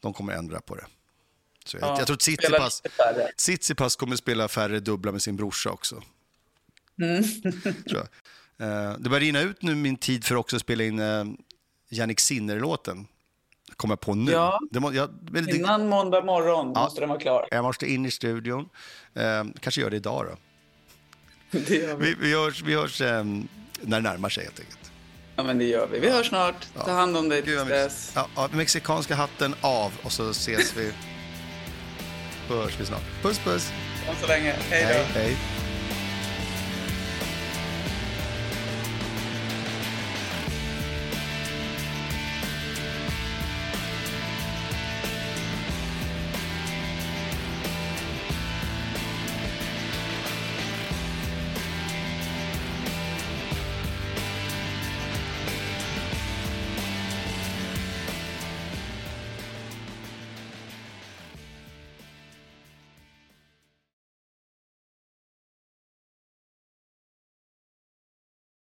de 0.00 0.12
kommer 0.12 0.32
ändra 0.32 0.60
på 0.60 0.74
det. 0.74 0.86
Så 1.64 1.76
jag, 1.76 1.88
ja, 1.88 1.98
jag 1.98 2.06
tror 2.06 2.14
att 2.14 2.20
Tsitsipas, 2.20 2.82
Tsitsipas 3.36 3.96
kommer 3.96 4.16
spela 4.16 4.48
färre 4.48 4.80
dubbla 4.80 5.12
med 5.12 5.22
sin 5.22 5.36
brorsa 5.36 5.70
också. 5.70 6.02
Mm. 7.02 7.24
Eh, 8.60 8.92
det 8.98 9.08
börjar 9.08 9.20
rinna 9.20 9.40
ut 9.40 9.62
nu 9.62 9.74
min 9.74 9.96
tid 9.96 10.24
för 10.24 10.34
också 10.34 10.56
att 10.56 10.62
spela 10.62 10.84
in 10.84 11.00
Jannik 11.90 12.20
Sinner-låten 12.20 13.06
kommer 13.80 13.92
jag 13.92 14.00
på 14.00 14.14
nu. 14.14 14.32
Ja, 14.32 14.60
må, 14.70 14.92
jag, 14.92 15.10
det, 15.20 15.56
innan 15.56 15.88
måndag 15.88 16.24
morgon 16.24 16.72
ja, 16.74 16.82
måste 16.82 17.00
den 17.00 17.08
vara 17.08 17.20
klar. 17.20 17.48
Jag 17.50 17.64
måste 17.64 17.86
in 17.86 18.06
i 18.06 18.10
studion. 18.10 18.68
Eh, 19.14 19.44
kanske 19.60 19.80
gör 19.80 19.90
det 19.90 19.96
idag 19.96 20.26
då. 20.26 20.36
Det 21.66 21.74
gör 21.76 21.96
vi. 21.96 22.06
Vi, 22.06 22.16
vi 22.20 22.34
hörs, 22.34 22.62
vi 22.62 22.74
hörs 22.74 23.00
eh, 23.00 23.24
när 23.80 24.00
det 24.00 24.00
närmar 24.00 24.28
sig 24.28 24.44
helt 24.44 24.60
enkelt. 24.60 24.92
Ja, 25.36 25.42
men 25.42 25.58
det 25.58 25.64
gör 25.64 25.86
vi. 25.86 25.98
Vi 25.98 26.10
hörs 26.10 26.28
snart. 26.28 26.66
Ja. 26.74 26.84
Ta 26.84 26.92
hand 26.92 27.16
om 27.16 27.28
dig 27.28 27.42
tills 27.42 27.64
dess. 27.64 28.12
Ja, 28.14 28.28
ja, 28.36 28.48
mexikanska 28.52 29.14
hatten 29.14 29.54
av 29.60 29.92
och 30.02 30.12
så 30.12 30.30
ses 30.30 30.76
vi. 30.76 30.92
Då 32.48 32.54
hörs 32.54 32.80
vi 32.80 32.86
snart. 32.86 33.22
Puss, 33.22 33.38
puss. 33.38 33.72
Än 34.08 34.16
så 34.20 34.26
länge. 34.26 34.52
Hej 34.52 34.82
då. 34.82 35.18
Hej, 35.18 35.24
hej. 35.24 35.59